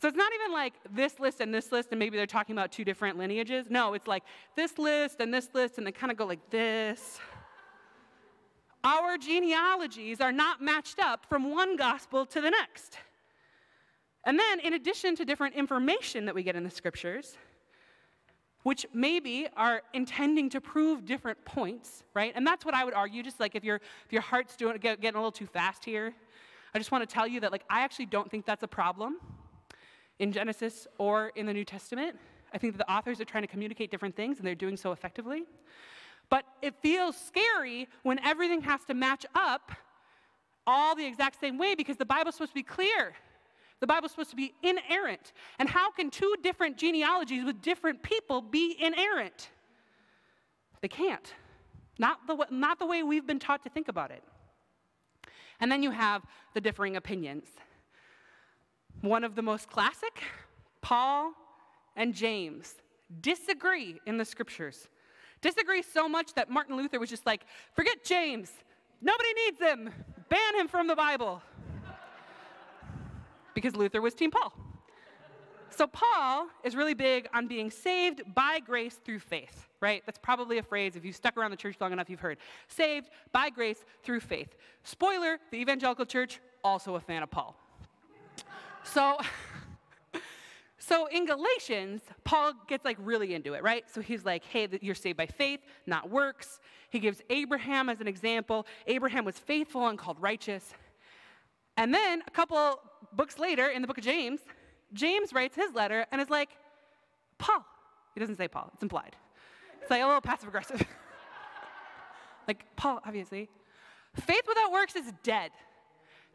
[0.00, 2.72] So it's not even like this list and this list, and maybe they're talking about
[2.72, 3.66] two different lineages.
[3.68, 4.24] No, it's like
[4.56, 7.20] this list and this list, and they kind of go like this.
[8.84, 12.98] Our genealogies are not matched up from one gospel to the next.
[14.24, 17.38] And then, in addition to different information that we get in the scriptures,
[18.62, 22.32] which maybe are intending to prove different points, right?
[22.34, 23.22] And that's what I would argue.
[23.22, 26.14] Just like if your if your heart's doing getting a little too fast here,
[26.74, 29.16] I just want to tell you that like I actually don't think that's a problem
[30.18, 32.16] in Genesis or in the New Testament.
[32.52, 34.92] I think that the authors are trying to communicate different things and they're doing so
[34.92, 35.44] effectively.
[36.30, 39.72] But it feels scary when everything has to match up
[40.66, 43.14] all the exact same way because the Bible's supposed to be clear.
[43.80, 45.32] The Bible's supposed to be inerrant.
[45.58, 49.50] And how can two different genealogies with different people be inerrant?
[50.80, 51.34] They can't.
[51.98, 54.22] Not the, not the way we've been taught to think about it.
[55.60, 56.22] And then you have
[56.54, 57.46] the differing opinions.
[59.00, 60.22] One of the most classic,
[60.80, 61.32] Paul
[61.96, 62.74] and James
[63.20, 64.88] disagree in the scriptures.
[65.44, 68.50] Disagree so much that Martin Luther was just like, forget James.
[69.02, 69.90] Nobody needs him.
[70.30, 71.42] Ban him from the Bible.
[73.54, 74.54] because Luther was Team Paul.
[75.68, 80.02] So, Paul is really big on being saved by grace through faith, right?
[80.06, 82.38] That's probably a phrase, if you've stuck around the church long enough, you've heard.
[82.68, 84.56] Saved by grace through faith.
[84.82, 87.54] Spoiler the evangelical church, also a fan of Paul.
[88.82, 89.18] So,
[90.86, 93.84] So in Galatians, Paul gets like really into it, right?
[93.90, 96.60] So he's like, hey, you're saved by faith, not works.
[96.90, 98.66] He gives Abraham as an example.
[98.86, 100.74] Abraham was faithful and called righteous.
[101.78, 102.80] And then a couple
[103.14, 104.40] books later, in the book of James,
[104.92, 106.50] James writes his letter and is like,
[107.38, 107.64] Paul.
[108.12, 109.16] He doesn't say Paul, it's implied.
[109.80, 110.82] It's like a little passive aggressive.
[112.46, 113.48] like, Paul, obviously.
[114.14, 115.50] Faith without works is dead.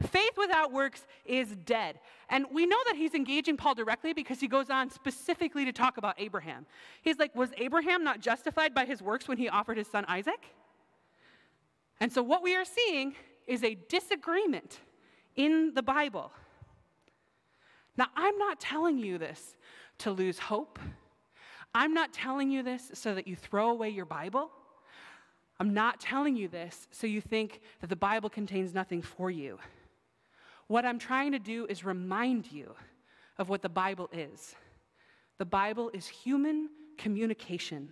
[0.02, 2.00] Faith without works is dead.
[2.30, 5.98] And we know that he's engaging Paul directly because he goes on specifically to talk
[5.98, 6.64] about Abraham.
[7.02, 10.42] He's like, Was Abraham not justified by his works when he offered his son Isaac?
[12.00, 13.14] And so what we are seeing
[13.46, 14.78] is a disagreement
[15.36, 16.32] in the Bible.
[17.96, 19.56] Now, I'm not telling you this
[19.98, 20.78] to lose hope.
[21.74, 24.50] I'm not telling you this so that you throw away your Bible.
[25.58, 29.58] I'm not telling you this so you think that the Bible contains nothing for you.
[30.70, 32.76] What I'm trying to do is remind you
[33.38, 34.54] of what the Bible is.
[35.38, 37.88] The Bible is human communication.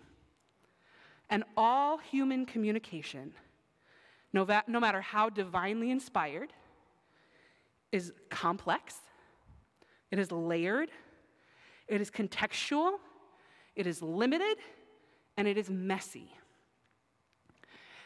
[1.28, 3.32] And all human communication,
[4.32, 6.52] no, va- no matter how divinely inspired,
[7.90, 8.94] is complex,
[10.12, 10.90] it is layered,
[11.88, 12.92] it is contextual,
[13.74, 14.58] it is limited,
[15.36, 16.30] and it is messy.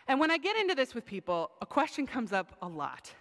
[0.09, 3.13] And when I get into this with people, a question comes up a lot.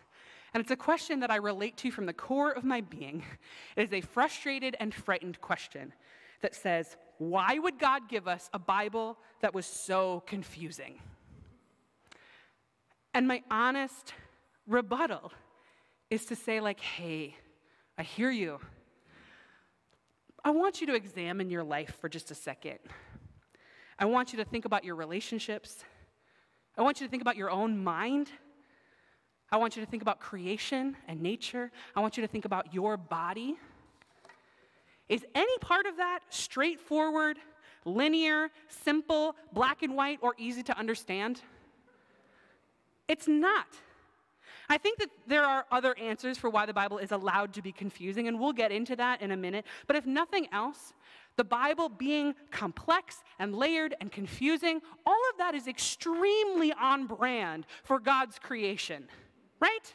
[0.54, 3.24] And it's a question that I relate to from the core of my being.
[3.76, 5.94] It is a frustrated and frightened question
[6.42, 11.00] that says, Why would God give us a Bible that was so confusing?
[13.14, 14.14] And my honest
[14.68, 15.32] rebuttal
[16.10, 17.36] is to say, like, hey,
[17.98, 18.60] I hear you.
[20.44, 22.80] I want you to examine your life for just a second.
[24.00, 25.84] I want you to think about your relationships.
[26.78, 28.30] I want you to think about your own mind.
[29.52, 31.72] I want you to think about creation and nature.
[31.96, 33.58] I want you to think about your body.
[35.10, 37.38] Is any part of that straightforward,
[37.84, 41.42] linear, simple, black and white, or easy to understand?
[43.10, 43.68] It's not.
[44.70, 47.74] I think that there are other answers for why the Bible is allowed to be
[47.74, 49.66] confusing, and we'll get into that in a minute.
[49.86, 50.94] But if nothing else,
[51.36, 57.66] the Bible being complex and layered and confusing, all of that is extremely on brand
[57.84, 59.10] for God's creation
[59.62, 59.94] right?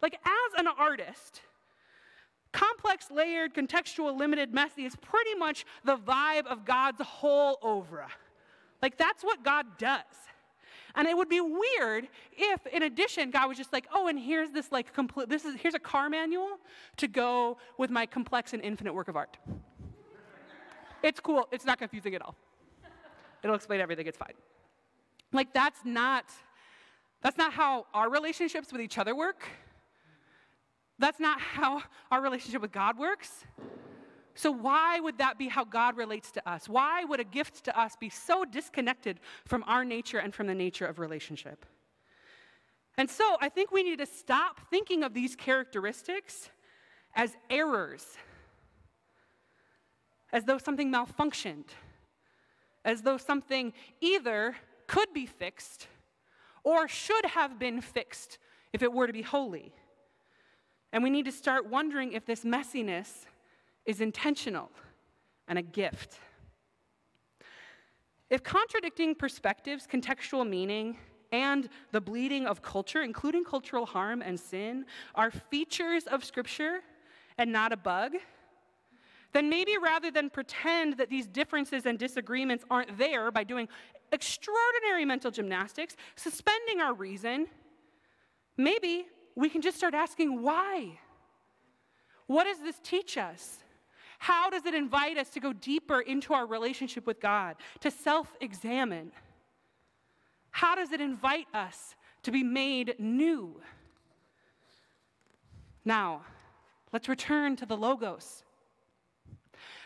[0.00, 1.42] Like, as an artist,
[2.52, 8.08] complex, layered, contextual, limited, messy is pretty much the vibe of God's whole oeuvre.
[8.80, 10.04] Like, that's what God does.
[10.94, 14.50] And it would be weird if, in addition, God was just like, oh, and here's
[14.50, 16.58] this like complete, this is, here's a car manual
[16.96, 19.36] to go with my complex and infinite work of art.
[21.02, 21.46] It's cool.
[21.52, 22.34] It's not confusing at all.
[23.42, 24.06] It'll explain everything.
[24.06, 24.34] It's fine.
[25.32, 26.24] Like, that's not
[27.22, 29.44] that's not how our relationships with each other work.
[30.98, 33.44] That's not how our relationship with God works.
[34.34, 36.68] So, why would that be how God relates to us?
[36.68, 40.54] Why would a gift to us be so disconnected from our nature and from the
[40.54, 41.66] nature of relationship?
[42.96, 46.50] And so, I think we need to stop thinking of these characteristics
[47.14, 48.06] as errors,
[50.32, 51.66] as though something malfunctioned,
[52.84, 54.54] as though something either
[54.86, 55.88] could be fixed
[56.64, 58.38] or should have been fixed
[58.72, 59.72] if it were to be holy.
[60.92, 63.26] And we need to start wondering if this messiness
[63.86, 64.70] is intentional
[65.48, 66.18] and a gift.
[68.28, 70.98] If contradicting perspectives, contextual meaning,
[71.32, 74.84] and the bleeding of culture, including cultural harm and sin,
[75.14, 76.80] are features of Scripture
[77.38, 78.12] and not a bug,
[79.32, 83.68] then maybe rather than pretend that these differences and disagreements aren't there by doing
[84.12, 87.46] extraordinary mental gymnastics, suspending our reason,
[88.56, 90.98] maybe we can just start asking why.
[92.26, 93.58] What does this teach us?
[94.18, 98.36] How does it invite us to go deeper into our relationship with God, to self
[98.40, 99.12] examine?
[100.50, 101.94] How does it invite us
[102.24, 103.60] to be made new?
[105.84, 106.22] Now,
[106.92, 108.44] let's return to the Logos,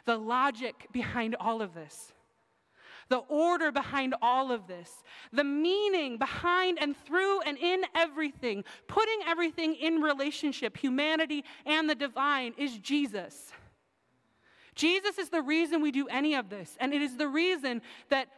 [0.05, 2.14] the logic behind all of this
[3.09, 4.91] the order behind all of this,
[5.33, 11.95] the meaning behind and through and in everything, putting everything in relationship, humanity and the
[11.95, 13.53] divine, is Jesus.
[14.75, 18.29] Jesus is the reason we do any of this, and it is the reason that.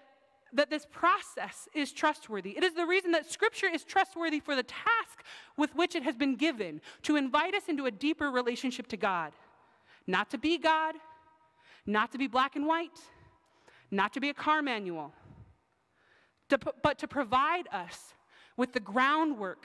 [0.53, 2.57] That this process is trustworthy.
[2.57, 5.25] It is the reason that Scripture is trustworthy for the task
[5.59, 9.33] with which it has been given to invite us into a deeper relationship to God.
[10.07, 10.95] Not to be God,
[11.85, 12.97] not to be black and white,
[13.97, 15.13] not to be a car manual,
[16.49, 18.15] to, but to provide us
[18.57, 19.65] with the groundwork,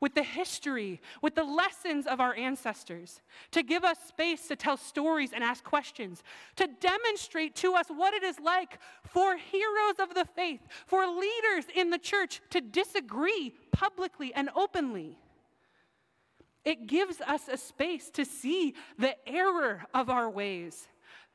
[0.00, 3.20] with the history, with the lessons of our ancestors,
[3.50, 6.22] to give us space to tell stories and ask questions,
[6.56, 11.64] to demonstrate to us what it is like for heroes of the faith, for leaders
[11.74, 15.18] in the church to disagree publicly and openly.
[16.64, 20.88] It gives us a space to see the error of our ways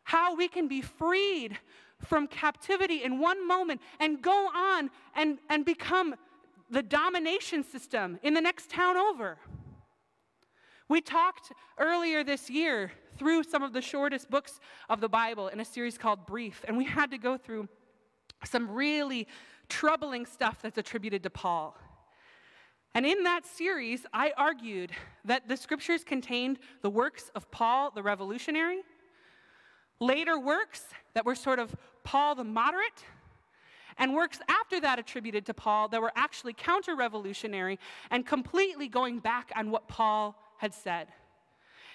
[0.06, 1.58] how we can be freed
[2.00, 6.16] from captivity in one moment and go on and, and become
[6.70, 9.38] the domination system in the next town over.
[10.88, 15.60] We talked earlier this year through some of the shortest books of the Bible in
[15.60, 17.68] a series called Brief, and we had to go through
[18.44, 19.28] some really
[19.70, 21.76] troubling stuff that's attributed to Paul.
[22.94, 24.92] And in that series, I argued
[25.26, 28.84] that the scriptures contained the works of Paul the revolutionary
[30.00, 30.84] Later works
[31.14, 33.04] that were sort of Paul the moderate,
[33.98, 37.80] and works after that attributed to Paul that were actually counter revolutionary
[38.12, 41.08] and completely going back on what Paul had said.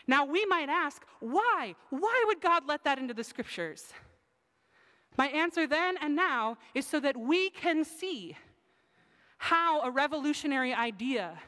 [0.07, 1.75] Now, we might ask, why?
[1.91, 3.93] Why would God let that into the scriptures?
[5.19, 8.37] My answer then and now is so that we can see
[9.37, 11.39] how a revolutionary idea,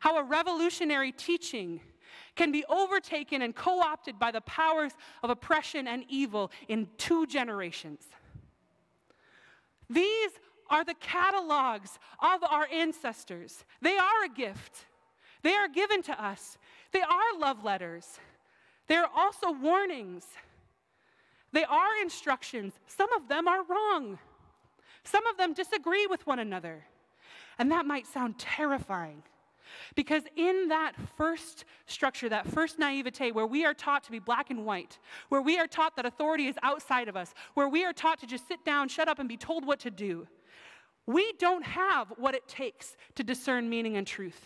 [0.00, 1.80] how a revolutionary teaching,
[2.36, 7.26] can be overtaken and co opted by the powers of oppression and evil in two
[7.26, 8.02] generations.
[9.88, 10.30] These
[10.68, 13.64] are the catalogs of our ancestors.
[13.80, 14.86] They are a gift,
[15.42, 16.58] they are given to us.
[16.92, 18.20] They are love letters,
[18.86, 20.24] they are also warnings.
[21.52, 22.74] They are instructions.
[22.86, 24.18] Some of them are wrong.
[25.04, 26.84] Some of them disagree with one another.
[27.58, 29.22] And that might sound terrifying.
[29.94, 34.50] Because in that first structure, that first naivete, where we are taught to be black
[34.50, 34.98] and white,
[35.28, 38.26] where we are taught that authority is outside of us, where we are taught to
[38.26, 40.26] just sit down, shut up, and be told what to do,
[41.06, 44.44] we don't have what it takes to discern meaning and truth.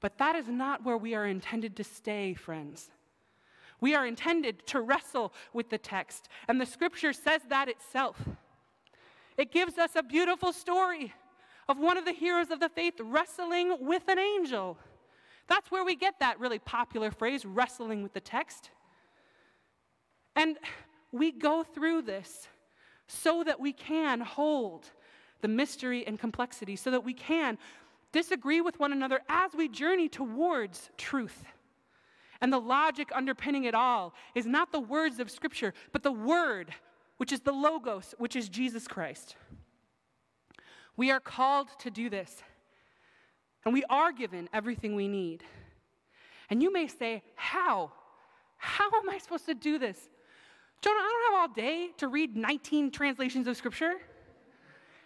[0.00, 2.90] But that is not where we are intended to stay, friends.
[3.80, 8.16] We are intended to wrestle with the text, and the scripture says that itself.
[9.36, 11.14] It gives us a beautiful story
[11.70, 14.76] of one of the heroes of the faith wrestling with an angel.
[15.46, 18.70] That's where we get that really popular phrase, wrestling with the text.
[20.34, 20.58] And
[21.12, 22.48] we go through this
[23.06, 24.86] so that we can hold
[25.42, 27.56] the mystery and complexity, so that we can
[28.10, 31.44] disagree with one another as we journey towards truth.
[32.40, 36.74] And the logic underpinning it all is not the words of Scripture, but the Word,
[37.18, 39.36] which is the Logos, which is Jesus Christ.
[41.00, 42.42] We are called to do this.
[43.64, 45.42] And we are given everything we need.
[46.50, 47.90] And you may say, How?
[48.58, 49.96] How am I supposed to do this?
[50.82, 53.94] Jonah, I don't have all day to read 19 translations of Scripture.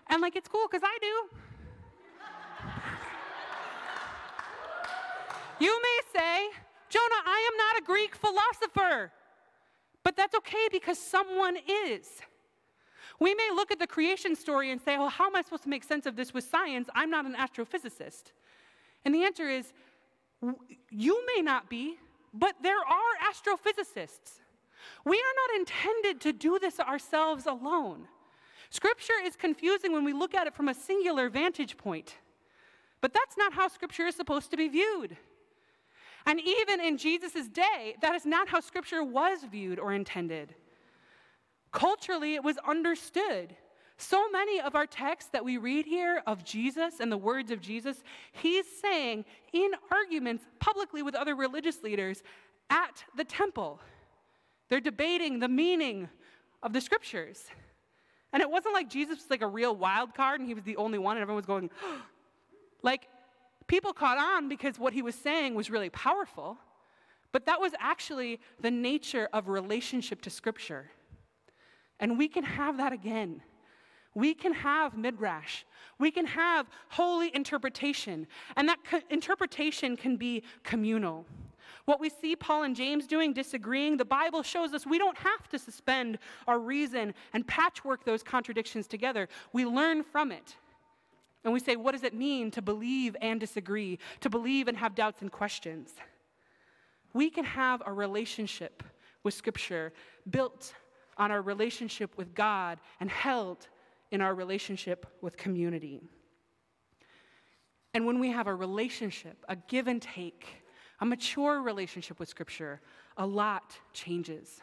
[0.08, 1.28] And like, it's cool because I do.
[5.60, 6.48] you may say,
[6.90, 9.12] Jonah, I am not a Greek philosopher.
[10.02, 12.20] But that's okay because someone is.
[13.20, 15.68] We may look at the creation story and say, well, how am I supposed to
[15.68, 16.88] make sense of this with science?
[16.94, 18.32] I'm not an astrophysicist.
[19.04, 19.72] And the answer is,
[20.90, 21.96] you may not be,
[22.32, 24.40] but there are astrophysicists.
[25.04, 28.08] We are not intended to do this ourselves alone.
[28.70, 32.16] Scripture is confusing when we look at it from a singular vantage point.
[33.00, 35.16] But that's not how Scripture is supposed to be viewed.
[36.26, 40.54] And even in Jesus' day, that is not how Scripture was viewed or intended.
[41.74, 43.56] Culturally, it was understood
[43.96, 47.60] So many of our texts that we read here of Jesus and the words of
[47.60, 48.02] Jesus,
[48.32, 52.22] he's saying in arguments publicly with other religious leaders
[52.70, 53.80] at the temple.
[54.68, 56.08] They're debating the meaning
[56.60, 57.44] of the scriptures.
[58.32, 60.76] And it wasn't like Jesus was like a real wild card and he was the
[60.76, 61.70] only one and everyone was going,
[62.82, 63.08] like,
[63.68, 66.56] people caught on because what he was saying was really powerful.
[67.30, 70.90] But that was actually the nature of relationship to scripture.
[72.00, 73.42] And we can have that again.
[74.14, 75.64] We can have midrash.
[75.98, 78.26] We can have holy interpretation.
[78.56, 81.26] And that co- interpretation can be communal.
[81.84, 85.48] What we see Paul and James doing, disagreeing, the Bible shows us we don't have
[85.50, 89.28] to suspend our reason and patchwork those contradictions together.
[89.52, 90.56] We learn from it.
[91.44, 94.94] And we say, what does it mean to believe and disagree, to believe and have
[94.94, 95.92] doubts and questions?
[97.12, 98.82] We can have a relationship
[99.22, 99.92] with Scripture
[100.30, 100.74] built
[101.18, 103.68] on our relationship with God and held
[104.10, 106.00] in our relationship with community.
[107.94, 110.46] And when we have a relationship, a give and take,
[111.00, 112.80] a mature relationship with Scripture,
[113.16, 114.60] a lot changes.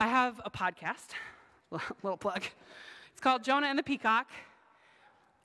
[0.00, 1.10] I have a podcast,
[2.02, 2.42] little plug.
[3.12, 4.28] It's called Jonah and the Peacock.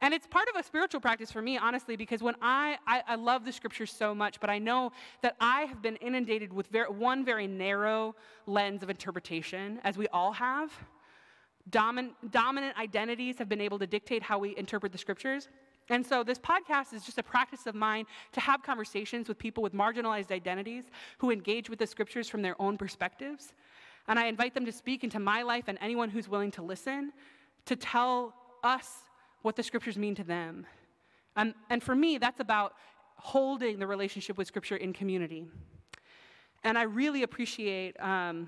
[0.01, 3.15] And it's part of a spiritual practice for me, honestly, because when I, I, I
[3.15, 6.89] love the scriptures so much, but I know that I have been inundated with very,
[6.89, 10.71] one very narrow lens of interpretation, as we all have.
[11.69, 15.49] Domin, dominant identities have been able to dictate how we interpret the scriptures.
[15.89, 19.61] And so, this podcast is just a practice of mine to have conversations with people
[19.61, 20.85] with marginalized identities
[21.17, 23.53] who engage with the scriptures from their own perspectives.
[24.07, 27.11] And I invite them to speak into my life and anyone who's willing to listen
[27.65, 28.33] to tell
[28.63, 29.08] us
[29.41, 30.65] what the scriptures mean to them.
[31.35, 32.73] And, and for me, that's about
[33.15, 35.45] holding the relationship with scripture in community.
[36.63, 38.47] And I really appreciate um,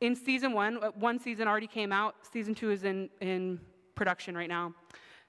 [0.00, 3.60] in season one, uh, one season already came out, season two is in, in
[3.94, 4.74] production right now.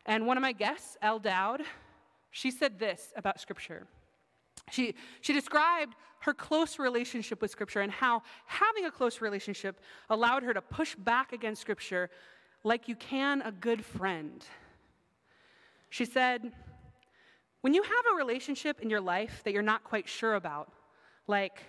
[0.05, 1.61] And one of my guests, Elle Dowd,
[2.31, 3.87] she said this about scripture.
[4.71, 5.95] She, she described
[6.25, 10.95] her close relationship with Scripture and how having a close relationship allowed her to push
[10.95, 12.09] back against Scripture
[12.65, 14.43] like you can a good friend.
[15.89, 16.51] She said,
[17.61, 20.71] When you have a relationship in your life that you're not quite sure about,
[21.27, 21.61] like,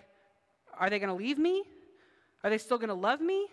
[0.78, 1.64] are they going to leave me?
[2.42, 3.47] Are they still going to love me?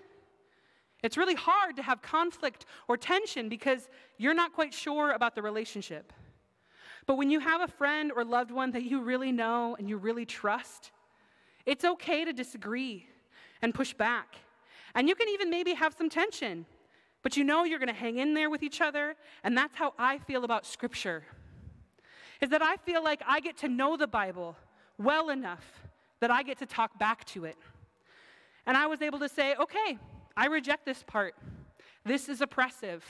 [1.04, 5.42] It's really hard to have conflict or tension because you're not quite sure about the
[5.42, 6.14] relationship.
[7.06, 9.98] But when you have a friend or loved one that you really know and you
[9.98, 10.92] really trust,
[11.66, 13.06] it's okay to disagree
[13.62, 14.36] and push back.
[14.96, 16.66] And you can even maybe have some tension.
[17.24, 19.94] But you know you're going to hang in there with each other, and that's how
[19.98, 21.24] I feel about Scripture.
[22.42, 24.58] Is that I feel like I get to know the Bible
[24.98, 25.64] well enough
[26.20, 27.56] that I get to talk back to it.
[28.66, 29.98] And I was able to say, okay,
[30.36, 31.36] I reject this part.
[32.06, 33.04] This is oppressive.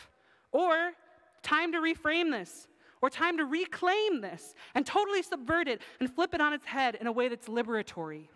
[0.51, 0.93] Or
[1.41, 2.67] time to reframe this,
[3.01, 6.95] or time to reclaim this and totally subvert it and flip it on its head
[7.01, 8.27] in a way that's liberatory.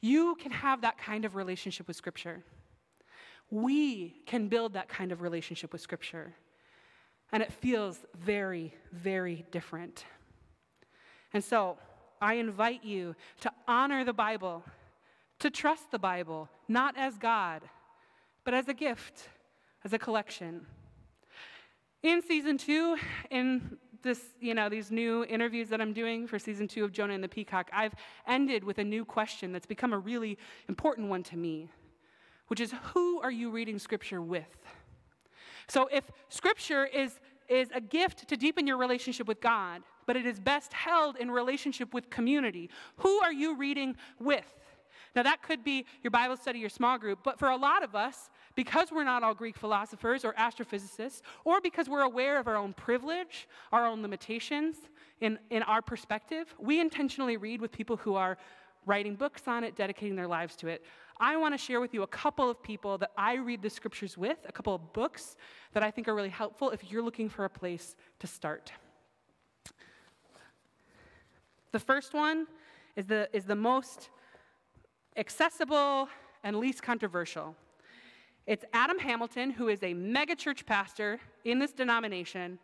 [0.00, 2.44] You can have that kind of relationship with Scripture.
[3.50, 6.34] We can build that kind of relationship with Scripture.
[7.32, 10.04] And it feels very, very different.
[11.32, 11.78] And so
[12.20, 14.64] I invite you to honor the Bible,
[15.40, 17.62] to trust the Bible, not as God,
[18.44, 19.28] but as a gift,
[19.84, 20.66] as a collection.
[22.02, 22.96] In season two,
[23.30, 27.14] in this, you know, these new interviews that I'm doing for season two of Jonah
[27.14, 27.94] and the Peacock, I've
[28.26, 30.38] ended with a new question that's become a really
[30.68, 31.68] important one to me
[32.48, 34.44] which is who are you reading Scripture with?
[35.68, 40.26] So if Scripture is, is a gift to deepen your relationship with God, but it
[40.26, 44.46] is best held in relationship with community, who are you reading with?
[45.14, 47.94] Now, that could be your Bible study, your small group, but for a lot of
[47.94, 52.56] us, because we're not all Greek philosophers or astrophysicists, or because we're aware of our
[52.56, 54.76] own privilege, our own limitations
[55.20, 58.38] in, in our perspective, we intentionally read with people who are
[58.86, 60.84] writing books on it, dedicating their lives to it.
[61.20, 64.16] I want to share with you a couple of people that I read the scriptures
[64.16, 65.36] with, a couple of books
[65.72, 68.72] that I think are really helpful if you're looking for a place to start.
[71.72, 72.46] The first one
[72.96, 74.10] is the, is the most
[75.16, 76.08] accessible
[76.44, 77.54] and least controversial.
[78.46, 82.58] It's Adam Hamilton, who is a megachurch pastor in this denomination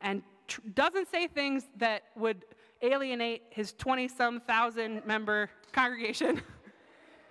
[0.00, 2.44] and tr- doesn't say things that would
[2.82, 6.42] alienate his 20 some thousand member congregation.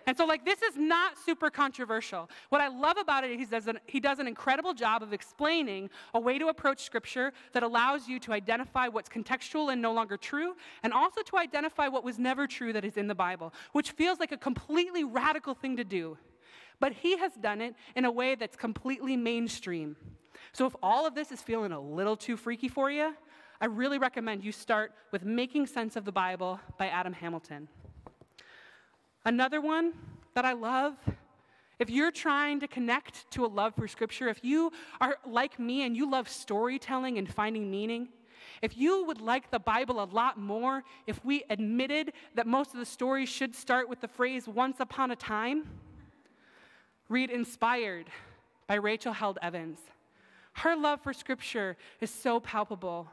[0.10, 2.32] And so, like, this is not super controversial.
[2.50, 5.14] What I love about it is he does, an, he does an incredible job of
[5.14, 9.94] explaining a way to approach Scripture that allows you to identify what's contextual and no
[9.94, 13.54] longer true, and also to identify what was never true that is in the Bible,
[13.74, 16.18] which feels like a completely radical thing to do.
[16.80, 19.96] but he has done it in a way that's completely mainstream.
[20.54, 23.14] So if all of this is feeling a little too freaky for you,
[23.62, 27.68] I really recommend you start with Making Sense of the Bible by Adam Hamilton.
[29.26, 29.94] Another one
[30.34, 30.96] that I love
[31.80, 35.84] if you're trying to connect to a love for Scripture, if you are like me
[35.86, 38.10] and you love storytelling and finding meaning,
[38.62, 42.80] if you would like the Bible a lot more, if we admitted that most of
[42.80, 45.70] the stories should start with the phrase once upon a time,
[47.08, 48.08] read Inspired
[48.68, 49.80] by Rachel Held Evans.
[50.54, 53.08] Her love for Scripture is so palpable.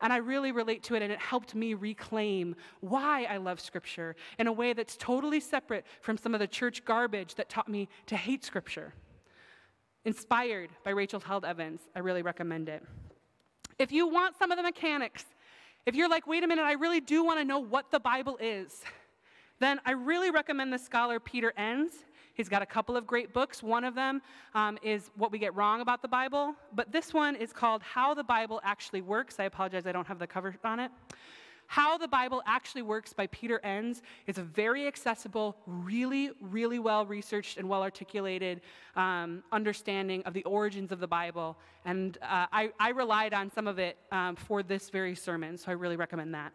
[0.00, 4.14] And I really relate to it, and it helped me reclaim why I love Scripture
[4.38, 7.88] in a way that's totally separate from some of the church garbage that taught me
[8.06, 8.92] to hate Scripture.
[10.04, 12.84] Inspired by Rachel Held Evans, I really recommend it.
[13.78, 15.24] If you want some of the mechanics,
[15.86, 18.38] if you're like, wait a minute, I really do want to know what the Bible
[18.40, 18.82] is,
[19.60, 21.92] then I really recommend the scholar Peter Enns.
[22.36, 23.62] He's got a couple of great books.
[23.62, 24.20] One of them
[24.54, 28.12] um, is What We Get Wrong About the Bible, but this one is called How
[28.12, 29.40] the Bible Actually Works.
[29.40, 30.90] I apologize, I don't have the cover on it.
[31.66, 37.06] How the Bible Actually Works by Peter Enns is a very accessible, really, really well
[37.06, 38.60] researched and well articulated
[38.96, 41.56] um, understanding of the origins of the Bible.
[41.86, 45.70] And uh, I, I, relied on some of it um, for this very sermon, so
[45.70, 46.52] I really recommend that.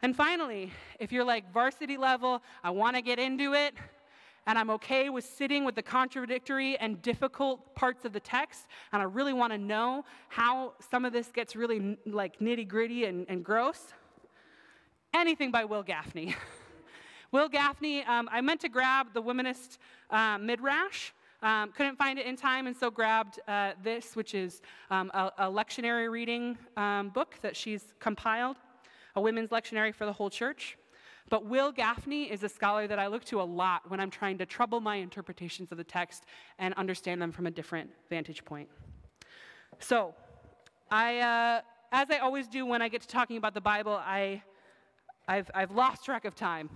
[0.00, 3.74] And finally, if you're like varsity level, I want to get into it,
[4.46, 9.00] and I'm okay with sitting with the contradictory and difficult parts of the text, and
[9.00, 13.26] I really want to know how some of this gets really like nitty gritty and,
[13.28, 13.94] and gross.
[15.14, 16.34] Anything by Wil Gafney.
[17.32, 19.78] Wil Gafney, um, I meant to grab the Womanist
[20.10, 21.12] uh, Midrash.
[21.42, 25.32] Um, couldn't find it in time, and so grabbed uh, this, which is um, a,
[25.38, 28.56] a, lectionary reading um, book that she's compiled,
[29.16, 30.78] a women's lectionary for the whole church.
[31.28, 34.38] But Wil Gafney is a scholar that I look to a lot when I'm trying
[34.38, 36.24] to trouble my interpretations of the text
[36.58, 38.68] and understand them from a different vantage point.
[39.78, 40.14] So,
[40.90, 41.60] I, uh,
[41.90, 44.42] as I always do when I get to talking about the Bible, I,
[45.26, 46.68] I've, I've lost track of time.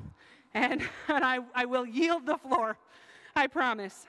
[0.55, 2.79] And, and I, I will yield the floor,
[3.35, 4.07] I promise.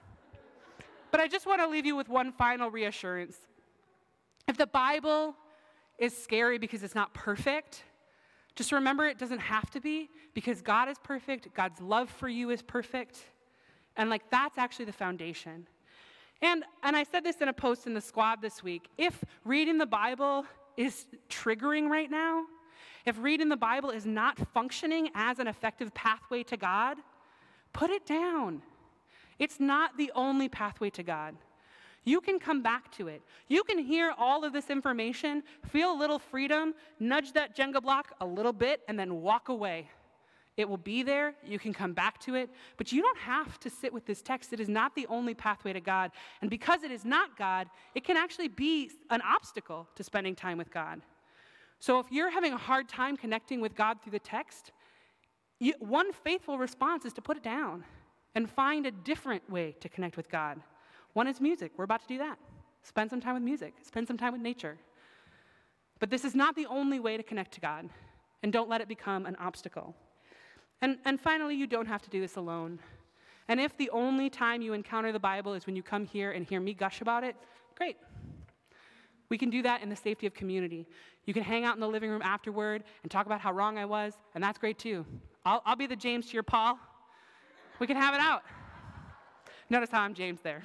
[1.11, 3.38] But I just want to leave you with one final reassurance.
[4.47, 5.35] If the Bible
[5.97, 7.83] is scary because it's not perfect,
[8.58, 12.49] just remember it doesn't have to be because God is perfect, God's love for you
[12.49, 13.20] is perfect.
[13.95, 15.68] And like that's actually the foundation.
[16.41, 18.89] And and I said this in a post in the squad this week.
[18.97, 20.45] If reading the Bible
[20.76, 22.45] is triggering right now,
[23.05, 26.97] if reading the Bible is not functioning as an effective pathway to God,
[27.74, 28.64] put it down.
[29.38, 31.36] It's not the only pathway to God
[32.08, 33.22] you can come back to it.
[33.49, 38.14] You can hear all of this information, feel a little freedom, nudge that Jenga block
[38.22, 39.89] a little bit, and then walk away.
[40.55, 41.36] It will be there.
[41.45, 42.49] You can come back to it.
[42.78, 44.53] But you don't have to sit with this text.
[44.53, 46.12] It is not the only pathway to God.
[46.41, 50.58] And because it is not God, it can actually be an obstacle to spending time
[50.58, 51.01] with God.
[51.80, 54.72] So if you're having a hard time connecting with God through the text,
[55.60, 57.84] you, one faithful response is to put it down
[58.34, 60.62] and find a different way to connect with God.
[61.18, 61.72] One is music.
[61.76, 62.38] We're about to do that.
[62.84, 64.78] Spend some time with music, spend some time with nature.
[65.99, 67.89] But this is not the only way to connect to God,
[68.43, 69.95] and don't let it become an obstacle.
[70.84, 72.78] And, and finally, you don't have to do this alone.
[73.47, 76.45] And if the only time you encounter the Bible is when you come here and
[76.45, 77.36] hear me gush about it,
[77.76, 77.97] great.
[79.30, 80.86] We can do that in the safety of community.
[81.26, 83.86] You can hang out in the living room afterward and talk about how wrong I
[83.86, 85.03] was, and that's great too.
[85.43, 86.78] I'll, I'll be the James to your Paul.
[87.80, 88.43] We can have it out.
[89.72, 90.63] Notice how I'm James there.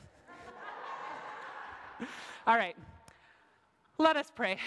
[2.47, 2.77] All right,
[3.99, 4.59] let us pray.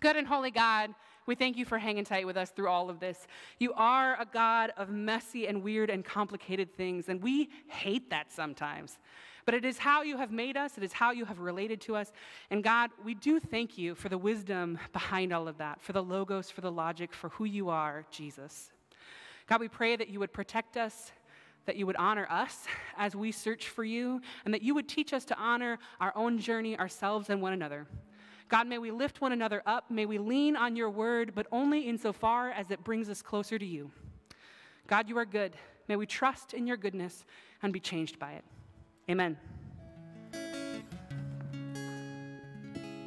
[0.00, 0.94] Good and holy God,
[1.26, 3.26] we thank you for hanging tight with us through all of this.
[3.58, 8.32] You are a God of messy and weird and complicated things, and we hate that
[8.32, 8.98] sometimes.
[9.44, 11.96] But it is how you have made us, it is how you have related to
[11.96, 12.12] us.
[12.50, 16.02] And God, we do thank you for the wisdom behind all of that, for the
[16.02, 18.70] logos, for the logic, for who you are, Jesus.
[19.46, 21.12] God, we pray that you would protect us
[21.66, 25.12] that you would honor us as we search for you, and that you would teach
[25.12, 27.86] us to honor our own journey, ourselves, and one another.
[28.48, 29.90] God, may we lift one another up.
[29.90, 33.64] May we lean on your word, but only insofar as it brings us closer to
[33.64, 33.90] you.
[34.86, 35.56] God, you are good.
[35.88, 37.24] May we trust in your goodness
[37.62, 38.44] and be changed by it.
[39.08, 39.38] Amen.